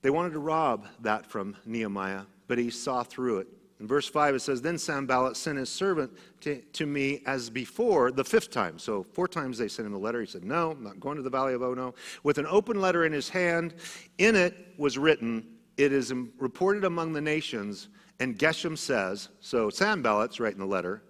[0.00, 3.48] They wanted to rob that from Nehemiah, but he saw through it.
[3.80, 8.12] In verse 5, it says, Then Sanballat sent his servant to, to me as before
[8.12, 8.78] the fifth time.
[8.78, 10.20] So, four times they sent him a letter.
[10.20, 11.94] He said, No, I'm not going to the valley of Ono.
[12.22, 13.74] With an open letter in his hand,
[14.18, 15.44] in it was written,
[15.76, 17.88] It is reported among the nations,
[18.20, 21.02] and Geshem says, So Sanballat's writing the letter,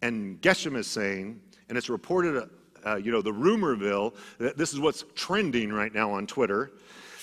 [0.00, 2.48] and Geshem is saying, and it's reported,
[2.84, 6.72] uh, you know, the rumorville, that this is what's trending right now on Twitter,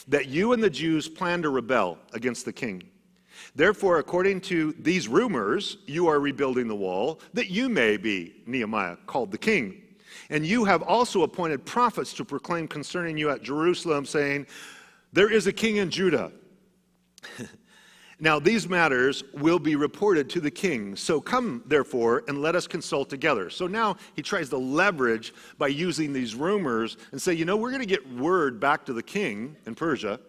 [0.08, 2.84] that you and the Jews plan to rebel against the king.
[3.56, 8.98] Therefore, according to these rumors, you are rebuilding the wall, that you may be, Nehemiah,
[9.08, 9.82] called the king.
[10.30, 14.48] And you have also appointed prophets to proclaim concerning you at Jerusalem, saying,
[15.14, 16.32] There is a king in Judah.
[18.20, 20.96] now, these matters will be reported to the king.
[20.96, 23.50] So come, therefore, and let us consult together.
[23.50, 27.72] So now he tries to leverage by using these rumors and say, you know, we're
[27.72, 30.20] going to get word back to the king in Persia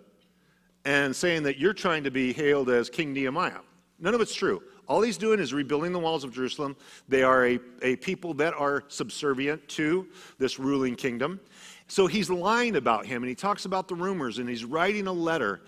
[0.85, 3.61] and saying that you're trying to be hailed as King Nehemiah.
[3.99, 4.63] None of it's true.
[4.89, 6.77] All he's doing is rebuilding the walls of Jerusalem.
[7.09, 11.39] They are a, a people that are subservient to this ruling kingdom.
[11.87, 15.13] So he's lying about him and he talks about the rumors and he's writing a
[15.13, 15.61] letter.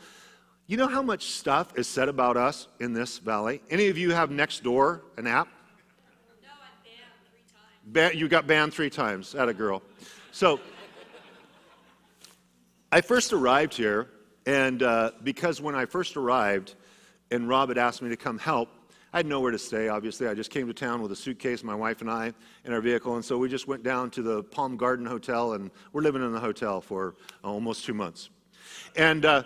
[0.67, 3.61] You know how much stuff is said about us in this valley?
[3.71, 5.49] Any of you have Nextdoor, an app?
[6.43, 8.13] No, I'm banned three times.
[8.13, 9.35] Ban- you got banned three times.
[9.35, 9.83] At a girl.
[10.31, 10.61] So
[12.91, 14.09] I first arrived here,
[14.47, 16.75] and uh, because when I first arrived,
[17.31, 18.69] and Rob had asked me to come help,
[19.15, 20.27] I had nowhere to stay, obviously.
[20.27, 22.33] I just came to town with a suitcase, my wife and I,
[22.65, 23.17] in our vehicle.
[23.17, 26.33] And so we just went down to the Palm Garden Hotel, and we're living in
[26.33, 28.31] the hotel for almost two months.
[28.97, 29.43] And uh,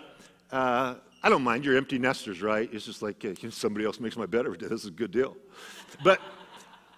[0.51, 1.65] uh, I don't mind.
[1.65, 2.69] You're empty nesters, right?
[2.71, 4.67] It's just like uh, somebody else makes my bed every day.
[4.67, 5.35] This is a good deal.
[6.01, 6.21] But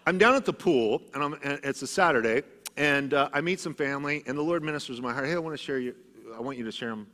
[0.06, 2.44] I'm down at the pool, and, and it's a Saturday,
[2.78, 5.26] and uh, I meet some family, and the Lord ministers in my heart.
[5.26, 5.96] Hey, I want to share you.
[6.36, 7.08] I want you to share them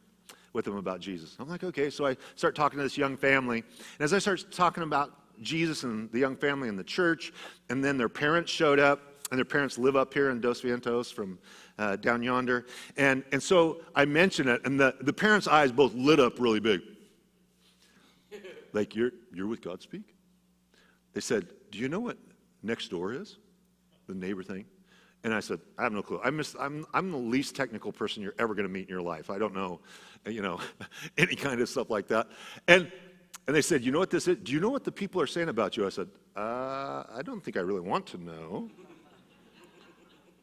[0.56, 1.36] with them about Jesus.
[1.38, 1.90] I'm like, okay.
[1.92, 5.84] So I start talking to this young family, and as I start talking about Jesus
[5.84, 7.34] and the young family and the church,
[7.70, 11.14] and then their parents showed up, and their parents live up here in Dos Vientos
[11.14, 11.38] from
[11.78, 12.66] uh, down yonder.
[12.96, 16.62] And, and so I mentioned it, and the, the parents' eyes both lit up really
[16.62, 16.82] big.
[18.72, 20.04] Like, you're, you're with Godspeak?
[21.14, 22.18] They said, Do you know what
[22.62, 23.38] next door is?
[24.08, 24.66] The neighbor thing.
[25.26, 26.22] And I said, I have no clue.
[26.24, 29.32] I'm, I'm, I'm the least technical person you're ever going to meet in your life.
[29.32, 29.82] I don't know,
[30.28, 30.60] you know,
[31.18, 32.28] any kind of stuff like that.
[32.68, 32.92] And
[33.48, 34.38] and they said, You know what this is?
[34.38, 35.86] Do you know what the people are saying about you?
[35.86, 38.70] I said, uh, I don't think I really want to know.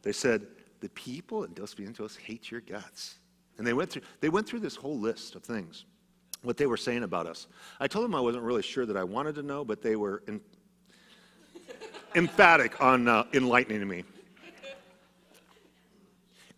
[0.03, 0.47] They said,
[0.81, 3.19] The people in Dos Vientos hate your guts.
[3.59, 5.85] And they went through, they went through this whole list of things,
[6.43, 7.47] what they were saying about us.
[7.79, 10.23] I told them I wasn't really sure that I wanted to know, but they were
[10.27, 10.41] in,
[12.17, 14.05] emphatic on uh, enlightening me.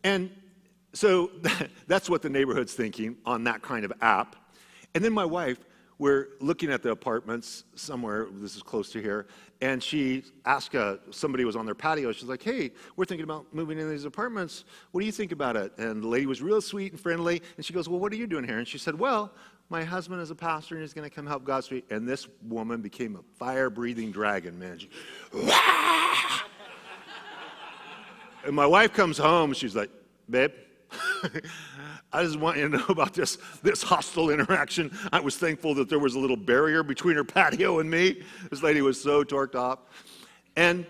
[0.04, 0.30] And
[0.92, 1.30] so
[1.86, 4.36] that's what the neighborhood's thinking on that kind of app.
[4.94, 5.58] And then my wife,
[5.98, 9.26] we're looking at the apartments somewhere, this is close to here,
[9.60, 13.46] and she asked uh, somebody was on their patio, she's like, hey, we're thinking about
[13.54, 14.64] moving into these apartments.
[14.90, 15.72] What do you think about it?
[15.78, 18.26] And the lady was real sweet and friendly, and she goes, well, what are you
[18.26, 18.58] doing here?
[18.58, 19.32] And she said, well,
[19.70, 21.84] my husband is a pastor and he's going to come help Godspeak.
[21.90, 24.78] And this woman became a fire breathing dragon, man.
[24.78, 24.90] She,
[28.44, 29.90] and my wife comes home, she's like,
[30.28, 30.52] babe,
[32.12, 34.96] I just want you to know about this, this hostile interaction.
[35.12, 38.22] I was thankful that there was a little barrier between her patio and me.
[38.50, 39.90] This lady was so torqued up.
[40.56, 40.86] And,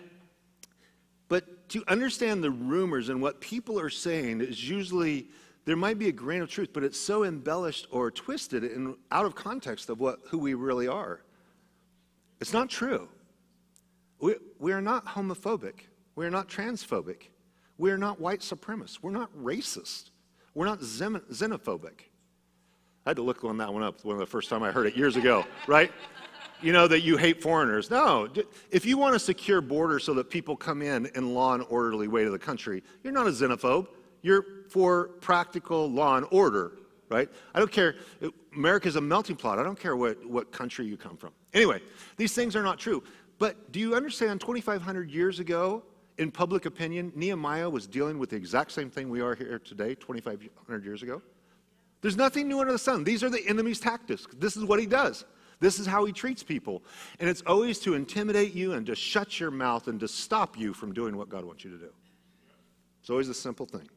[1.28, 5.28] but to understand the rumors and what people are saying is usually,
[5.64, 9.24] there might be a grain of truth, but it's so embellished or twisted and out
[9.24, 11.22] of context of what, who we really are.
[12.40, 13.08] It's not true.
[14.20, 15.74] We, we are not homophobic.
[16.16, 17.28] We are not transphobic.
[17.78, 18.98] We are not white supremacists.
[19.02, 20.10] We're not racist.
[20.54, 22.00] We're not xenophobic.
[23.06, 24.86] I had to look on that one up one of the first time I heard
[24.86, 25.92] it years ago, right?
[26.62, 27.90] You know, that you hate foreigners.
[27.90, 28.28] No.
[28.70, 32.08] If you want a secure border so that people come in in law and orderly
[32.08, 33.88] way to the country, you're not a xenophobe.
[34.22, 36.78] You're for practical law and order,
[37.10, 37.28] right?
[37.54, 37.96] I don't care.
[38.54, 39.58] America's a melting pot.
[39.58, 41.32] I don't care what, what country you come from.
[41.52, 41.82] Anyway,
[42.16, 43.02] these things are not true.
[43.38, 45.82] But do you understand 2,500 years ago,
[46.18, 49.94] in public opinion, Nehemiah was dealing with the exact same thing we are here today,
[49.94, 51.20] 2,500 years ago.
[52.00, 53.02] There's nothing new under the sun.
[53.02, 54.26] These are the enemy's tactics.
[54.38, 55.24] This is what he does.
[55.60, 56.82] This is how he treats people.
[57.18, 60.74] And it's always to intimidate you and to shut your mouth and to stop you
[60.74, 61.90] from doing what God wants you to do.
[63.00, 63.88] It's always a simple thing.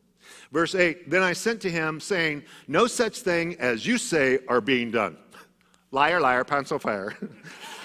[0.52, 4.62] Verse 8 Then I sent to him, saying, No such thing as you say are
[4.62, 5.18] being done.
[5.92, 7.18] Liar, liar, pants on fire.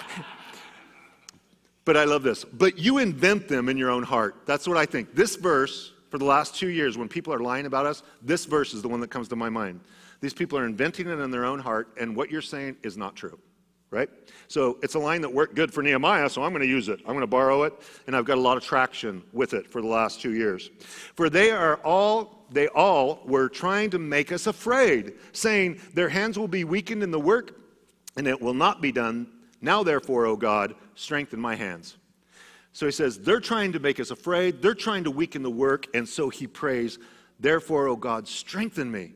[1.85, 2.45] But I love this.
[2.45, 4.35] But you invent them in your own heart.
[4.45, 5.15] That's what I think.
[5.15, 8.73] This verse, for the last two years, when people are lying about us, this verse
[8.73, 9.81] is the one that comes to my mind.
[10.21, 13.15] These people are inventing it in their own heart, and what you're saying is not
[13.15, 13.37] true.
[13.91, 14.09] Right?
[14.47, 16.99] So it's a line that worked good for Nehemiah, so I'm going to use it.
[17.01, 17.73] I'm going to borrow it,
[18.07, 20.71] and I've got a lot of traction with it for the last two years.
[21.15, 26.39] For they are all, they all were trying to make us afraid, saying, Their hands
[26.39, 27.59] will be weakened in the work,
[28.17, 29.27] and it will not be done
[29.63, 31.97] now, therefore, O God, strengthen my hands.
[32.71, 34.61] So he says, they're trying to make us afraid.
[34.61, 35.87] They're trying to weaken the work.
[35.93, 36.97] And so he prays,
[37.39, 39.13] Therefore, O God, strengthen me.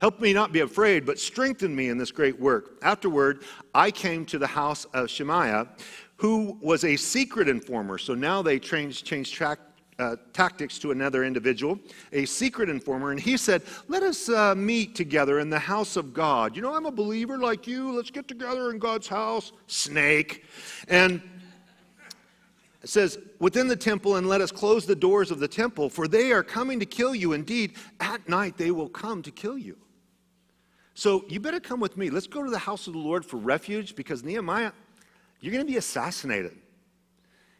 [0.00, 2.78] Help me not be afraid, but strengthen me in this great work.
[2.82, 5.68] Afterward, I came to the house of Shemaiah,
[6.16, 7.98] who was a secret informer.
[7.98, 9.60] So now they changed, changed track,
[9.98, 11.78] uh, tactics to another individual,
[12.12, 16.14] a secret informer, and he said, Let us uh, meet together in the house of
[16.14, 16.56] God.
[16.56, 17.94] You know, I'm a believer like you.
[17.94, 19.52] Let's get together in God's house.
[19.66, 20.44] Snake.
[20.88, 21.22] And
[22.82, 26.08] it says, Within the temple, and let us close the doors of the temple, for
[26.08, 27.32] they are coming to kill you.
[27.32, 29.76] Indeed, at night they will come to kill you.
[30.94, 32.10] So you better come with me.
[32.10, 34.72] Let's go to the house of the Lord for refuge because Nehemiah,
[35.40, 36.56] you're going to be assassinated.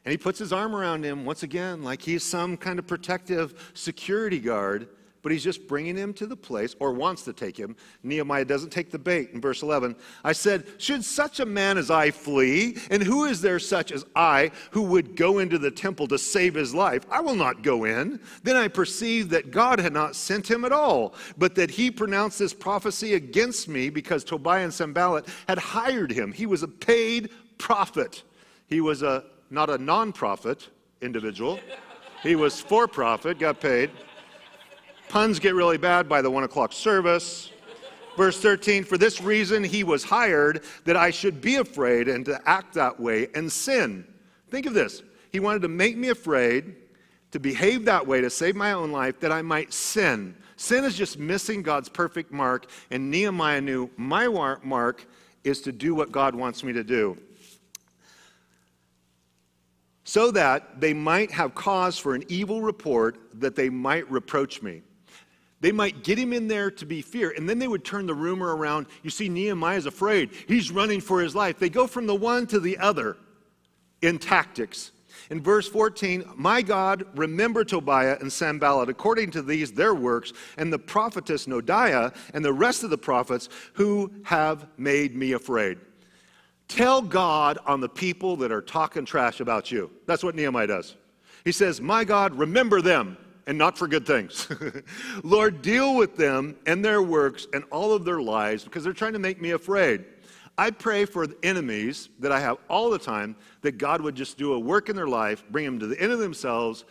[0.05, 3.71] And he puts his arm around him once again, like he's some kind of protective
[3.75, 4.89] security guard,
[5.23, 7.77] but he's just bringing him to the place, or wants to take him.
[8.03, 9.31] Nehemiah doesn't take the bait.
[9.31, 9.95] In verse 11,
[10.25, 12.79] I said, Should such a man as I flee?
[12.91, 16.55] And who is there such as I who would go into the temple to save
[16.55, 17.07] his life?
[17.09, 18.21] I will not go in.
[18.43, 22.41] Then I perceived that God had not sent him at all, but that he pronounced
[22.41, 26.33] this prophecy against me because Tobiah and Sanballat had hired him.
[26.33, 28.25] He was a paid prophet.
[28.67, 30.69] He was a not a non-profit
[31.03, 31.61] individual.
[32.23, 33.91] He was for profit, got paid.
[35.09, 37.51] Puns get really bad by the one o'clock service.
[38.17, 42.41] Verse 13, for this reason he was hired that I should be afraid and to
[42.49, 44.07] act that way and sin.
[44.51, 45.03] Think of this.
[45.31, 46.77] He wanted to make me afraid,
[47.31, 50.37] to behave that way, to save my own life, that I might sin.
[50.57, 54.29] Sin is just missing God's perfect mark, and Nehemiah knew my
[54.63, 55.07] mark
[55.43, 57.19] is to do what God wants me to do
[60.13, 64.83] so that they might have cause for an evil report, that they might reproach me.
[65.61, 68.13] They might get him in there to be fear, and then they would turn the
[68.13, 68.89] rumor around.
[69.03, 70.29] You see, Nehemiah's afraid.
[70.47, 71.59] He's running for his life.
[71.59, 73.17] They go from the one to the other
[74.03, 74.91] in tactics.
[75.31, 80.71] In verse 14, my God, remember Tobiah and Sanballat according to these their works, and
[80.71, 85.79] the prophetess Noadiah and the rest of the prophets who have made me afraid.
[86.69, 89.91] Tell God on the people that are talking trash about you.
[90.07, 90.97] That's what Nehemiah does.
[91.45, 94.49] He says, My God, remember them and not for good things.
[95.25, 99.13] Lord, deal with them and their works and all of their lives because they're trying
[99.15, 100.05] to make me afraid.
[100.59, 104.37] I pray for the enemies that I have all the time that God would just
[104.37, 106.85] do a work in their life, bring them to the end of themselves,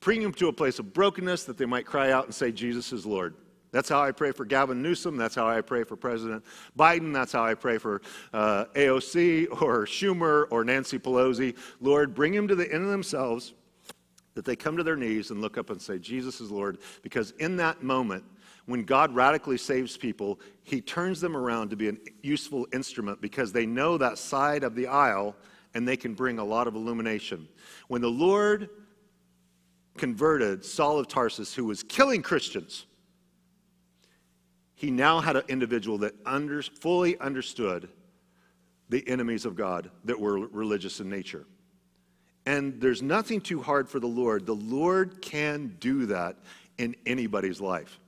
[0.00, 2.92] bring them to a place of brokenness that they might cry out and say, Jesus
[2.92, 3.34] is Lord.
[3.76, 5.18] That's how I pray for Gavin Newsom.
[5.18, 6.42] That's how I pray for President
[6.78, 7.12] Biden.
[7.12, 8.00] That's how I pray for
[8.32, 11.54] uh, AOC or Schumer or Nancy Pelosi.
[11.82, 13.52] Lord, bring them to the end of themselves
[14.32, 16.78] that they come to their knees and look up and say, Jesus is Lord.
[17.02, 18.24] Because in that moment,
[18.64, 23.52] when God radically saves people, he turns them around to be a useful instrument because
[23.52, 25.36] they know that side of the aisle
[25.74, 27.46] and they can bring a lot of illumination.
[27.88, 28.70] When the Lord
[29.98, 32.86] converted Saul of Tarsus, who was killing Christians,
[34.76, 37.88] he now had an individual that under, fully understood
[38.90, 41.46] the enemies of God that were religious in nature.
[42.44, 44.46] And there's nothing too hard for the Lord.
[44.46, 46.36] The Lord can do that
[46.78, 47.98] in anybody's life.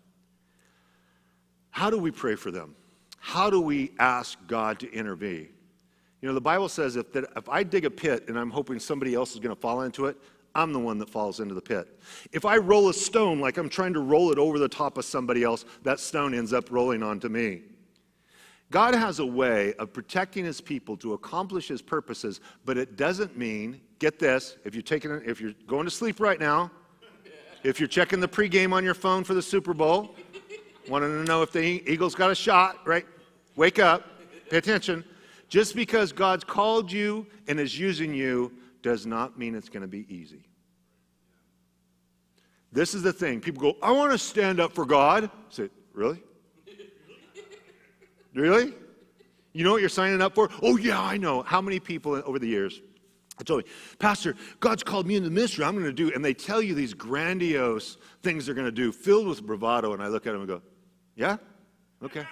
[1.71, 2.77] How do we pray for them?
[3.19, 5.49] How do we ask God to intervene?
[6.21, 8.79] You know, the Bible says if, that, if I dig a pit and I'm hoping
[8.79, 10.19] somebody else is going to fall into it,
[10.55, 12.01] I'm the one that falls into the pit.
[12.33, 15.05] If I roll a stone like I'm trying to roll it over the top of
[15.05, 17.63] somebody else, that stone ends up rolling onto me.
[18.71, 23.37] God has a way of protecting his people to accomplish his purposes, but it doesn't
[23.37, 26.71] mean, get this, if you're taking if you're going to sleep right now,
[27.65, 30.15] if you're checking the pregame on your phone for the Super Bowl,
[30.89, 33.07] wanting to know if the Eagles got a shot, right?
[33.57, 34.05] Wake up,
[34.51, 35.05] pay attention.
[35.49, 39.89] Just because God's called you and is using you does not mean it's going to
[39.89, 40.45] be easy.
[42.72, 43.41] This is the thing.
[43.41, 45.24] People go, I want to stand up for God.
[45.24, 46.22] I say, really?
[48.35, 48.74] really?
[49.53, 50.51] You know what you're signing up for?
[50.62, 51.43] Oh, yeah, I know.
[51.43, 52.81] How many people over the years
[53.41, 55.64] I told me, Pastor, God's called me into the ministry.
[55.64, 58.91] I'm going to do, and they tell you these grandiose things they're going to do,
[58.91, 59.93] filled with bravado.
[59.93, 60.62] And I look at them and go,
[61.14, 61.37] Yeah?
[62.03, 62.26] Okay.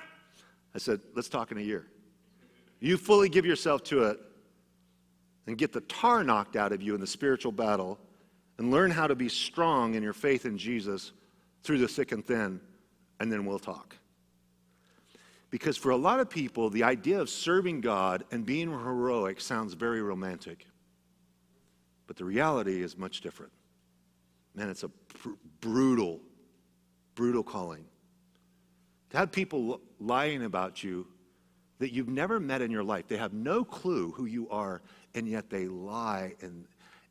[0.75, 1.87] I said, Let's talk in a year.
[2.81, 4.21] You fully give yourself to it,
[5.47, 7.99] and get the tar knocked out of you in the spiritual battle
[8.59, 11.13] and learn how to be strong in your faith in Jesus
[11.63, 12.61] through the thick and thin,
[13.21, 13.97] and then we'll talk.
[15.51, 19.75] Because for a lot of people, the idea of serving God and being heroic sounds
[19.75, 20.67] very romantic.
[22.07, 23.53] But the reality is much different.
[24.55, 25.31] Man, it's a pr-
[25.61, 26.21] brutal,
[27.15, 27.85] brutal calling.
[29.11, 31.07] To have people lying about you
[31.79, 34.83] that you've never met in your life, they have no clue who you are,
[35.17, 36.67] and yet they lie and,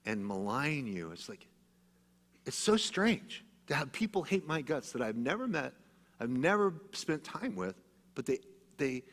[0.06, 1.12] and malign you.
[1.12, 1.46] It's like,
[2.46, 5.74] it's so strange to have people hate my guts that I've never met,
[6.20, 7.76] I've never spent time with,
[8.14, 8.40] but they,
[8.78, 9.04] they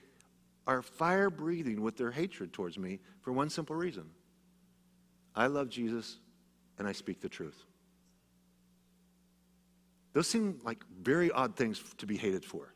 [0.67, 4.05] are fire breathing with their hatred towards me for one simple reason
[5.35, 6.19] I love Jesus
[6.79, 7.65] and I speak the truth.
[10.13, 12.75] Those seem like very odd things to be hated for.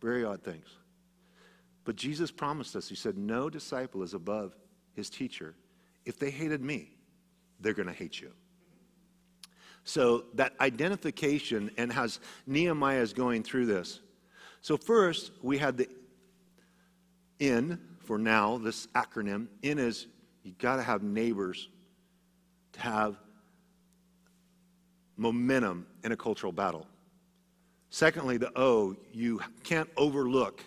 [0.00, 0.66] Very odd things.
[1.84, 4.56] But Jesus promised us, He said, No disciple is above
[4.96, 5.54] his teacher.
[6.04, 6.90] If they hated me,
[7.60, 8.32] they're going to hate you.
[9.84, 14.00] So that identification and as Nehemiah is going through this.
[14.60, 15.88] So first we had the
[17.38, 19.46] in for now, this acronym.
[19.62, 20.06] In is
[20.42, 21.68] you got to have neighbors
[22.72, 23.16] to have
[25.16, 26.86] momentum in a cultural battle.
[27.90, 30.62] Secondly, the O, you can't overlook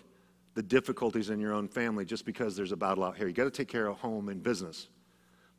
[0.54, 3.26] the difficulties in your own family just because there's a battle out here.
[3.26, 4.88] You got to take care of home and business.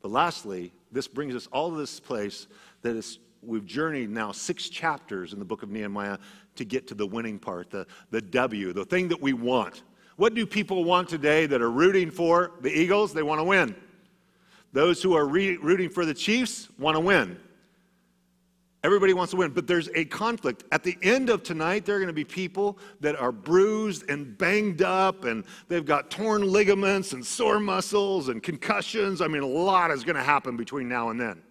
[0.02, 2.46] But lastly, this brings us all to this place
[2.82, 6.18] that is we've journeyed now six chapters in the book of Nehemiah
[6.56, 9.82] to get to the winning part, the, the W, the thing that we want.
[10.16, 13.12] What do people want today that are rooting for the Eagles?
[13.12, 13.74] They want to win.
[14.72, 17.38] Those who are re- rooting for the Chiefs want to win.
[18.84, 20.64] Everybody wants to win, but there's a conflict.
[20.72, 24.36] At the end of tonight, there are going to be people that are bruised and
[24.36, 29.20] banged up, and they've got torn ligaments and sore muscles and concussions.
[29.20, 31.42] I mean, a lot is going to happen between now and then.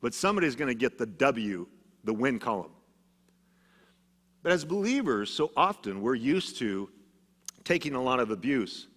[0.00, 1.66] But somebody's going to get the W,
[2.04, 2.72] the win column.
[4.42, 6.88] But as believers, so often we're used to
[7.64, 8.88] taking a lot of abuse.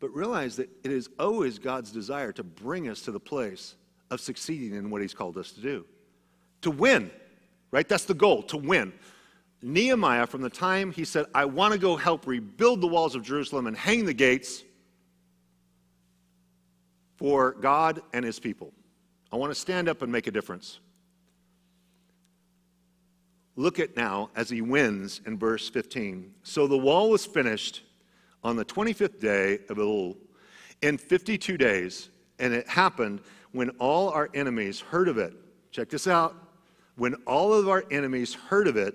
[0.00, 3.74] But realize that it is always God's desire to bring us to the place
[4.10, 5.84] of succeeding in what He's called us to do
[6.62, 7.10] to win,
[7.70, 7.88] right?
[7.88, 8.92] That's the goal, to win.
[9.62, 13.22] Nehemiah, from the time he said, I want to go help rebuild the walls of
[13.22, 14.62] Jerusalem and hang the gates
[17.16, 18.72] for God and his people.
[19.32, 20.78] I want to stand up and make a difference.
[23.56, 26.32] Look at now as he wins in verse 15.
[26.42, 27.82] So the wall was finished
[28.44, 30.16] on the 25th day of Elul
[30.82, 35.32] in 52 days, and it happened when all our enemies heard of it.
[35.70, 36.36] Check this out.
[36.96, 38.94] When all of our enemies heard of it,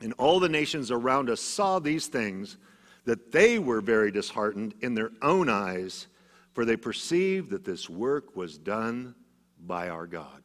[0.00, 2.56] and all the nations around us saw these things,
[3.04, 6.06] that they were very disheartened in their own eyes,
[6.52, 9.14] for they perceived that this work was done
[9.58, 10.42] by our God.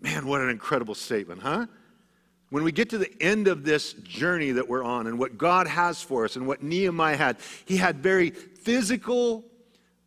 [0.00, 1.66] Man, what an incredible statement, huh?
[2.50, 5.66] When we get to the end of this journey that we're on and what God
[5.66, 9.44] has for us and what Nehemiah had, he had very physical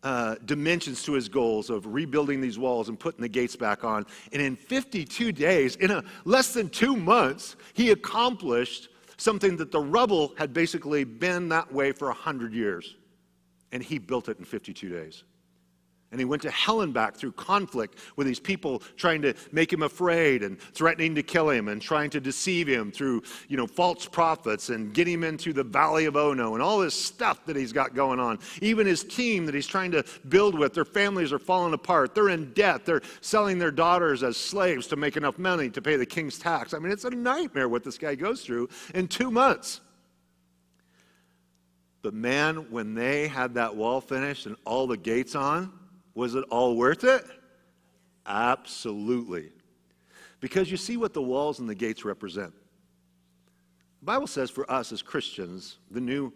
[0.04, 4.06] uh, dimensions to his goals of rebuilding these walls and putting the gates back on.
[4.34, 9.80] And in 52 days, in a, less than two months, he accomplished something that the
[9.80, 12.95] rubble had basically been that way for 100 years.
[13.72, 15.24] And he built it in 52 days.
[16.12, 19.72] And he went to hell and back through conflict with these people trying to make
[19.72, 23.66] him afraid and threatening to kill him and trying to deceive him through, you know,
[23.66, 27.55] false prophets and get him into the valley of Ono and all this stuff that
[27.55, 28.39] he's got going on.
[28.62, 32.14] Even his team that he's trying to build with, their families are falling apart.
[32.14, 32.86] They're in debt.
[32.86, 36.74] They're selling their daughters as slaves to make enough money to pay the king's tax.
[36.74, 39.80] I mean, it's a nightmare what this guy goes through in two months.
[42.01, 45.72] But man, when they had that wall finished and all the gates on,
[46.14, 47.24] was it all worth it?
[48.26, 49.51] Absolutely.
[50.39, 52.53] Because you see what the walls and the gates represent.
[53.99, 56.34] The Bible says for us as Christians, the New,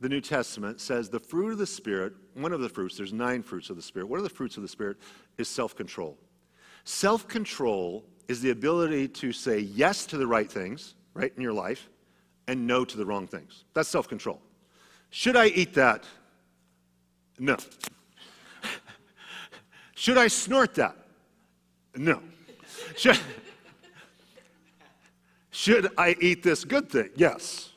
[0.00, 3.42] the New Testament says the fruit of the Spirit, one of the fruits, there's nine
[3.42, 4.08] fruits of the Spirit.
[4.08, 4.98] One of the fruits of the Spirit
[5.38, 6.18] is self control.
[6.84, 11.52] Self control is the ability to say yes to the right things, right, in your
[11.52, 11.88] life,
[12.48, 13.64] and no to the wrong things.
[13.74, 14.40] That's self control.
[15.10, 16.04] Should I eat that?
[17.38, 17.56] No.
[19.96, 20.94] Should I snort that?
[21.96, 22.20] No.
[22.96, 23.18] Should,
[25.50, 27.08] should I eat this good thing?
[27.16, 27.70] Yes.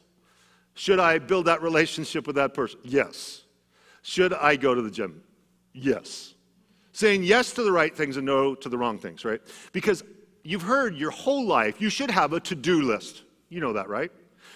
[0.73, 2.81] Should I build that relationship with that person?
[2.83, 3.43] Yes.
[4.01, 5.23] Should I go to the gym?
[5.73, 6.33] Yes.
[6.91, 9.39] Saying yes to the right things and no to the wrong things, right?
[9.71, 10.03] Because
[10.43, 13.23] you've heard your whole life you should have a to do list.
[13.47, 14.11] You know that, right?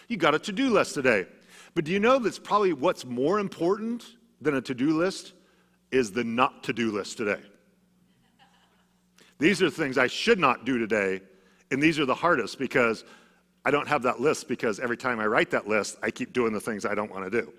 [0.09, 1.27] You got a to do list today.
[1.75, 4.05] But do you know that's probably what's more important
[4.41, 5.31] than a to do list
[5.91, 7.39] is the not to do list today?
[9.43, 11.19] These are the things I should not do today,
[11.69, 13.03] and these are the hardest because
[13.65, 16.53] I don't have that list because every time I write that list, I keep doing
[16.53, 17.51] the things I don't want to do.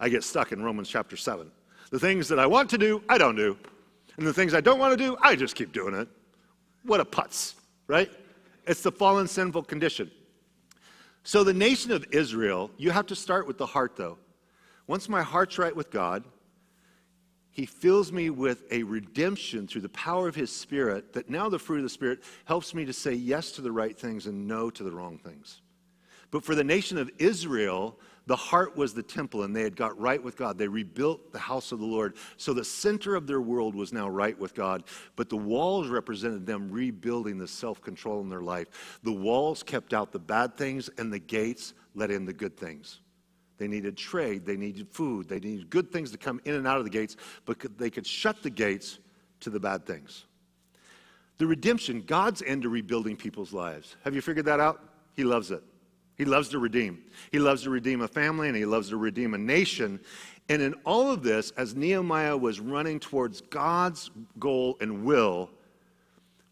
[0.00, 1.48] I get stuck in Romans chapter 7.
[1.92, 3.56] The things that I want to do, I don't do.
[4.16, 6.08] And the things I don't want to do, I just keep doing it.
[6.82, 7.54] What a putz,
[7.86, 8.10] right?
[8.66, 10.10] It's the fallen sinful condition.
[11.22, 14.18] So, the nation of Israel, you have to start with the heart, though.
[14.88, 16.24] Once my heart's right with God,
[17.56, 21.58] he fills me with a redemption through the power of His Spirit that now the
[21.58, 24.68] fruit of the Spirit helps me to say yes to the right things and no
[24.68, 25.62] to the wrong things.
[26.30, 29.98] But for the nation of Israel, The heart was the temple, and they had got
[30.00, 30.58] right with God.
[30.58, 32.16] They rebuilt the house of the Lord.
[32.36, 34.82] So the center of their world was now right with God.
[35.14, 38.98] But the walls represented them rebuilding the self control in their life.
[39.04, 42.98] The walls kept out the bad things, and the gates let in the good things.
[43.58, 46.78] They needed trade, they needed food, they needed good things to come in and out
[46.78, 48.98] of the gates, but they could shut the gates
[49.40, 50.24] to the bad things.
[51.38, 53.96] The redemption, God's end to rebuilding people's lives.
[54.04, 54.80] Have you figured that out?
[55.14, 55.62] He loves it.
[56.16, 57.02] He loves to redeem.
[57.30, 60.00] He loves to redeem a family and he loves to redeem a nation.
[60.48, 65.50] And in all of this, as Nehemiah was running towards God's goal and will,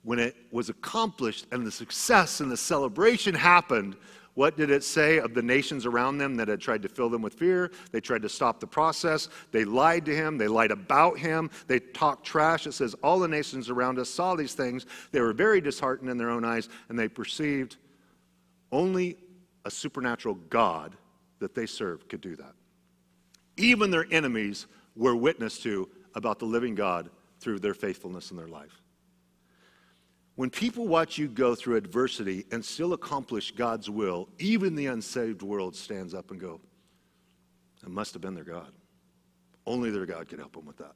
[0.03, 3.97] when it was accomplished and the success and the celebration happened,
[4.35, 7.22] what did it say of the nations around them that had tried to fill them
[7.22, 7.70] with fear?
[7.93, 9.28] They tried to stop the process.
[9.53, 10.39] They lied to him.
[10.39, 11.51] They lied about him.
[11.68, 12.66] They talked trash.
[12.66, 14.87] It says, All the nations around us saw these things.
[15.12, 17.76] They were very disheartened in their own eyes, and they perceived
[18.72, 19.18] only
[19.64, 20.97] a supernatural God
[21.39, 22.55] that they served could do that.
[23.57, 24.66] Even their enemies
[24.97, 27.09] were witness to about the living God
[27.39, 28.80] through their faithfulness in their life.
[30.37, 35.43] When people watch you go through adversity and still accomplish God's will, even the unsaved
[35.43, 36.61] world stands up and go,
[37.82, 38.72] it must have been their God.
[39.66, 40.95] Only their God could help them with that.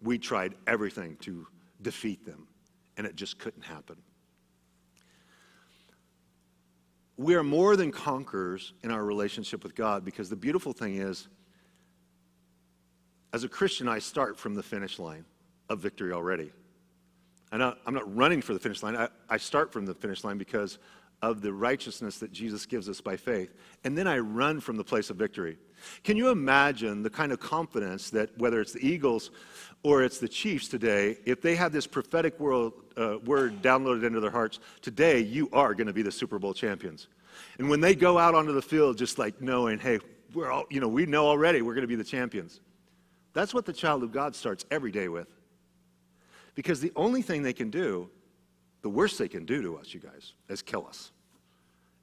[0.00, 1.46] We tried everything to
[1.82, 2.48] defeat them,
[2.96, 3.96] and it just couldn't happen.
[7.16, 11.28] We are more than conquerors in our relationship with God because the beautiful thing is,
[13.32, 15.24] as a Christian, I start from the finish line
[15.68, 16.52] of victory already.
[17.54, 18.96] I'm not, I'm not running for the finish line.
[18.96, 20.78] I, I start from the finish line because
[21.22, 23.54] of the righteousness that Jesus gives us by faith.
[23.84, 25.56] And then I run from the place of victory.
[26.02, 29.30] Can you imagine the kind of confidence that whether it's the Eagles
[29.84, 34.18] or it's the Chiefs today, if they had this prophetic world, uh, word downloaded into
[34.18, 37.06] their hearts, today you are going to be the Super Bowl champions.
[37.58, 40.00] And when they go out onto the field, just like knowing, hey,
[40.34, 42.60] we're all, you know, we know already we're going to be the champions.
[43.32, 45.28] That's what the child of God starts every day with.
[46.54, 48.08] Because the only thing they can do,
[48.82, 51.10] the worst they can do to us, you guys, is kill us.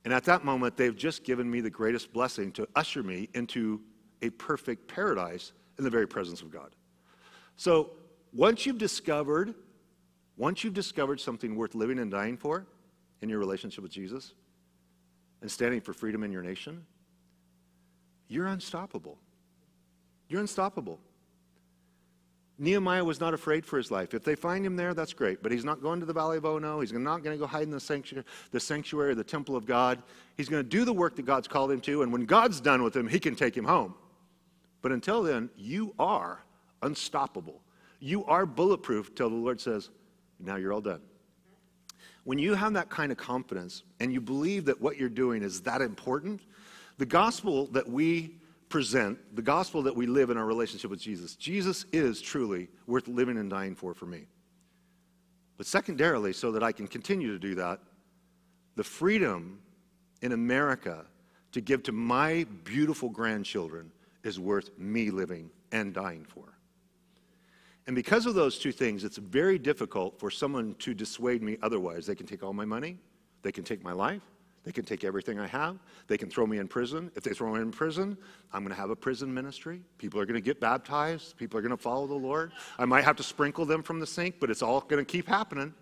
[0.04, 3.82] And at that moment, they've just given me the greatest blessing to usher me into
[4.22, 6.76] a perfect paradise in the very presence of God.
[7.56, 7.92] So
[8.34, 9.54] once you've discovered,
[10.38, 12.66] once you've discovered something worth living and dying for
[13.22, 14.34] in your relationship with Jesus
[15.42, 16.86] and standing for freedom in your nation,
[18.28, 19.18] you're unstoppable.
[20.30, 21.00] You're unstoppable.
[22.62, 24.14] Nehemiah was not afraid for his life.
[24.14, 25.42] If they find him there, that's great.
[25.42, 26.80] But he's not going to the Valley of Ono.
[26.80, 30.04] He's not going to go hide in the sanctuary, the sanctuary, the temple of God.
[30.38, 32.04] He's going to do the work that God's called him to.
[32.04, 33.96] And when God's done with him, he can take him home.
[34.84, 36.44] But until then, you are
[36.84, 37.62] unstoppable.
[38.00, 39.90] You are bulletproof till the Lord says,
[40.40, 41.02] now you're all done.
[42.26, 45.62] When you have that kind of confidence and you believe that what you're doing is
[45.62, 46.42] that important,
[47.00, 48.36] the gospel that we
[48.72, 53.08] present, the gospel that we live in our relationship with Jesus, Jesus is truly worth
[53.08, 54.26] living and dying for for me.
[55.58, 57.80] But secondarily, so that I can continue to do that,
[58.76, 59.60] the freedom
[60.24, 61.06] in America
[61.52, 63.92] to give to my beautiful grandchildren
[64.24, 66.46] is worth me living and dying for.
[67.88, 72.06] And because of those two things, it's very difficult for someone to dissuade me otherwise.
[72.06, 72.98] They can take all my money,
[73.42, 74.24] they can take my life,
[74.64, 75.78] they can take everything I have.
[76.08, 77.12] They can throw me in prison.
[77.16, 78.16] If they throw me in prison,
[78.54, 79.82] I'm going to have a prison ministry.
[79.98, 81.36] People are going to get baptized.
[81.38, 82.52] People are going to follow the Lord.
[82.78, 85.28] I might have to sprinkle them from the sink, but it's all going to keep
[85.28, 85.74] happening.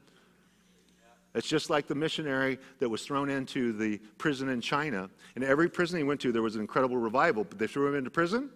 [1.36, 5.09] It's just like the missionary that was thrown into the prison in China.
[5.36, 7.95] In every prison he went to, there was an incredible revival, but they threw him
[7.95, 8.49] into prison.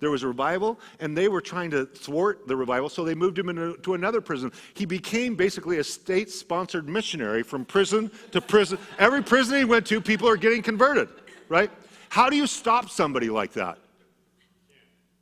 [0.00, 3.38] There was a revival, and they were trying to thwart the revival, so they moved
[3.38, 4.52] him into another prison.
[4.74, 8.78] He became basically a state sponsored missionary from prison to prison.
[8.98, 11.08] Every prison he went to, people are getting converted,
[11.48, 11.70] right?
[12.10, 13.78] How do you stop somebody like that?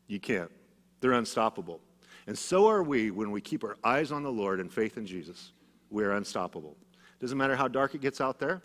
[0.09, 0.51] You can't.
[1.01, 1.81] They're unstoppable.
[2.27, 5.07] And so are we when we keep our eyes on the Lord and faith in
[5.07, 5.53] Jesus.
[5.91, 6.77] We are unstoppable.
[7.21, 8.63] Doesn't matter how dark it gets out there,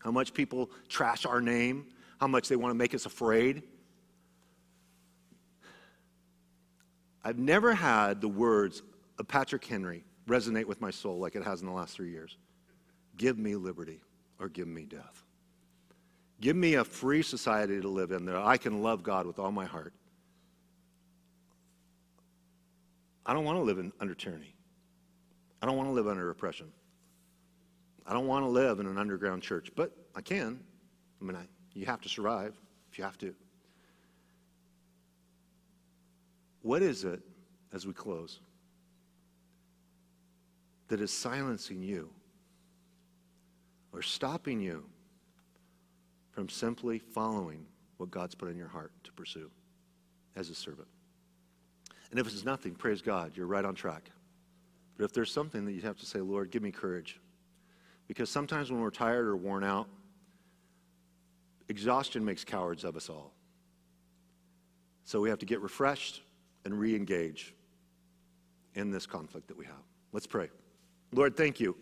[0.00, 1.86] how much people trash our name,
[2.18, 3.62] how much they want to make us afraid.
[7.26, 8.84] I've never had the words
[9.18, 12.36] of Patrick Henry resonate with my soul like it has in the last three years.
[13.16, 14.00] Give me liberty
[14.38, 15.24] or give me death.
[16.40, 19.50] Give me a free society to live in that I can love God with all
[19.50, 19.92] my heart.
[23.24, 24.54] I don't want to live in, under tyranny.
[25.60, 26.68] I don't want to live under oppression.
[28.06, 30.60] I don't want to live in an underground church, but I can.
[31.20, 32.54] I mean, I, you have to survive
[32.88, 33.34] if you have to.
[36.66, 37.20] What is it,
[37.72, 38.40] as we close,
[40.88, 42.10] that is silencing you
[43.92, 44.84] or stopping you
[46.32, 47.66] from simply following
[47.98, 49.48] what God's put in your heart to pursue
[50.34, 50.88] as a servant.
[52.10, 54.10] And if it's nothing, praise God, you're right on track.
[54.96, 57.20] But if there's something that you have to say, Lord, give me courage.
[58.08, 59.86] Because sometimes when we're tired or worn out,
[61.68, 63.32] exhaustion makes cowards of us all.
[65.04, 66.22] So we have to get refreshed
[66.66, 67.54] and re engage
[68.74, 69.84] in this conflict that we have.
[70.12, 70.50] Let's pray.
[71.12, 71.76] Lord, thank you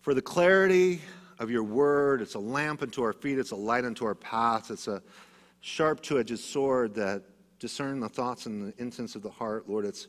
[0.00, 1.02] for the clarity
[1.38, 2.22] of your word.
[2.22, 5.02] It's a lamp unto our feet, it's a light unto our path, it's a
[5.60, 7.22] sharp two edged sword that
[7.58, 9.68] discerns the thoughts and the intents of the heart.
[9.68, 10.08] Lord, it's,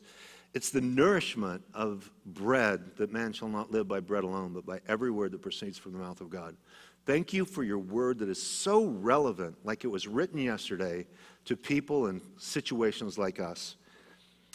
[0.54, 4.80] it's the nourishment of bread that man shall not live by bread alone, but by
[4.88, 6.56] every word that proceeds from the mouth of God.
[7.04, 11.06] Thank you for your word that is so relevant, like it was written yesterday,
[11.46, 13.76] to people in situations like us.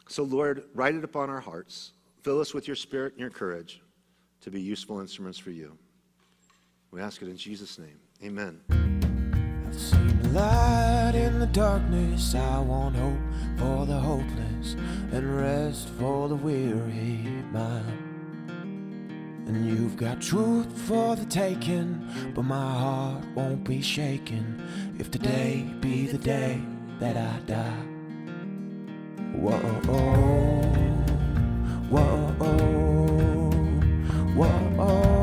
[0.08, 1.94] So, Lord, write it upon our hearts.
[2.22, 3.82] Fill us with your spirit and your courage
[4.42, 5.78] to be useful instruments for you.
[6.92, 8.00] We ask it in Jesus' name.
[8.24, 8.62] Amen.
[10.34, 12.36] Light in the darkness.
[12.36, 13.18] I want hope
[13.58, 14.74] for the hopeless
[15.14, 17.20] and rest for the weary
[17.52, 18.10] mind.
[19.48, 24.62] And you've got truth for the taking, but my heart won't be shaken
[25.00, 26.62] if today be the day
[27.02, 27.84] that I die.
[29.34, 30.02] Whoa, oh,
[31.89, 33.49] whoa, oh,
[34.36, 35.20] whoa,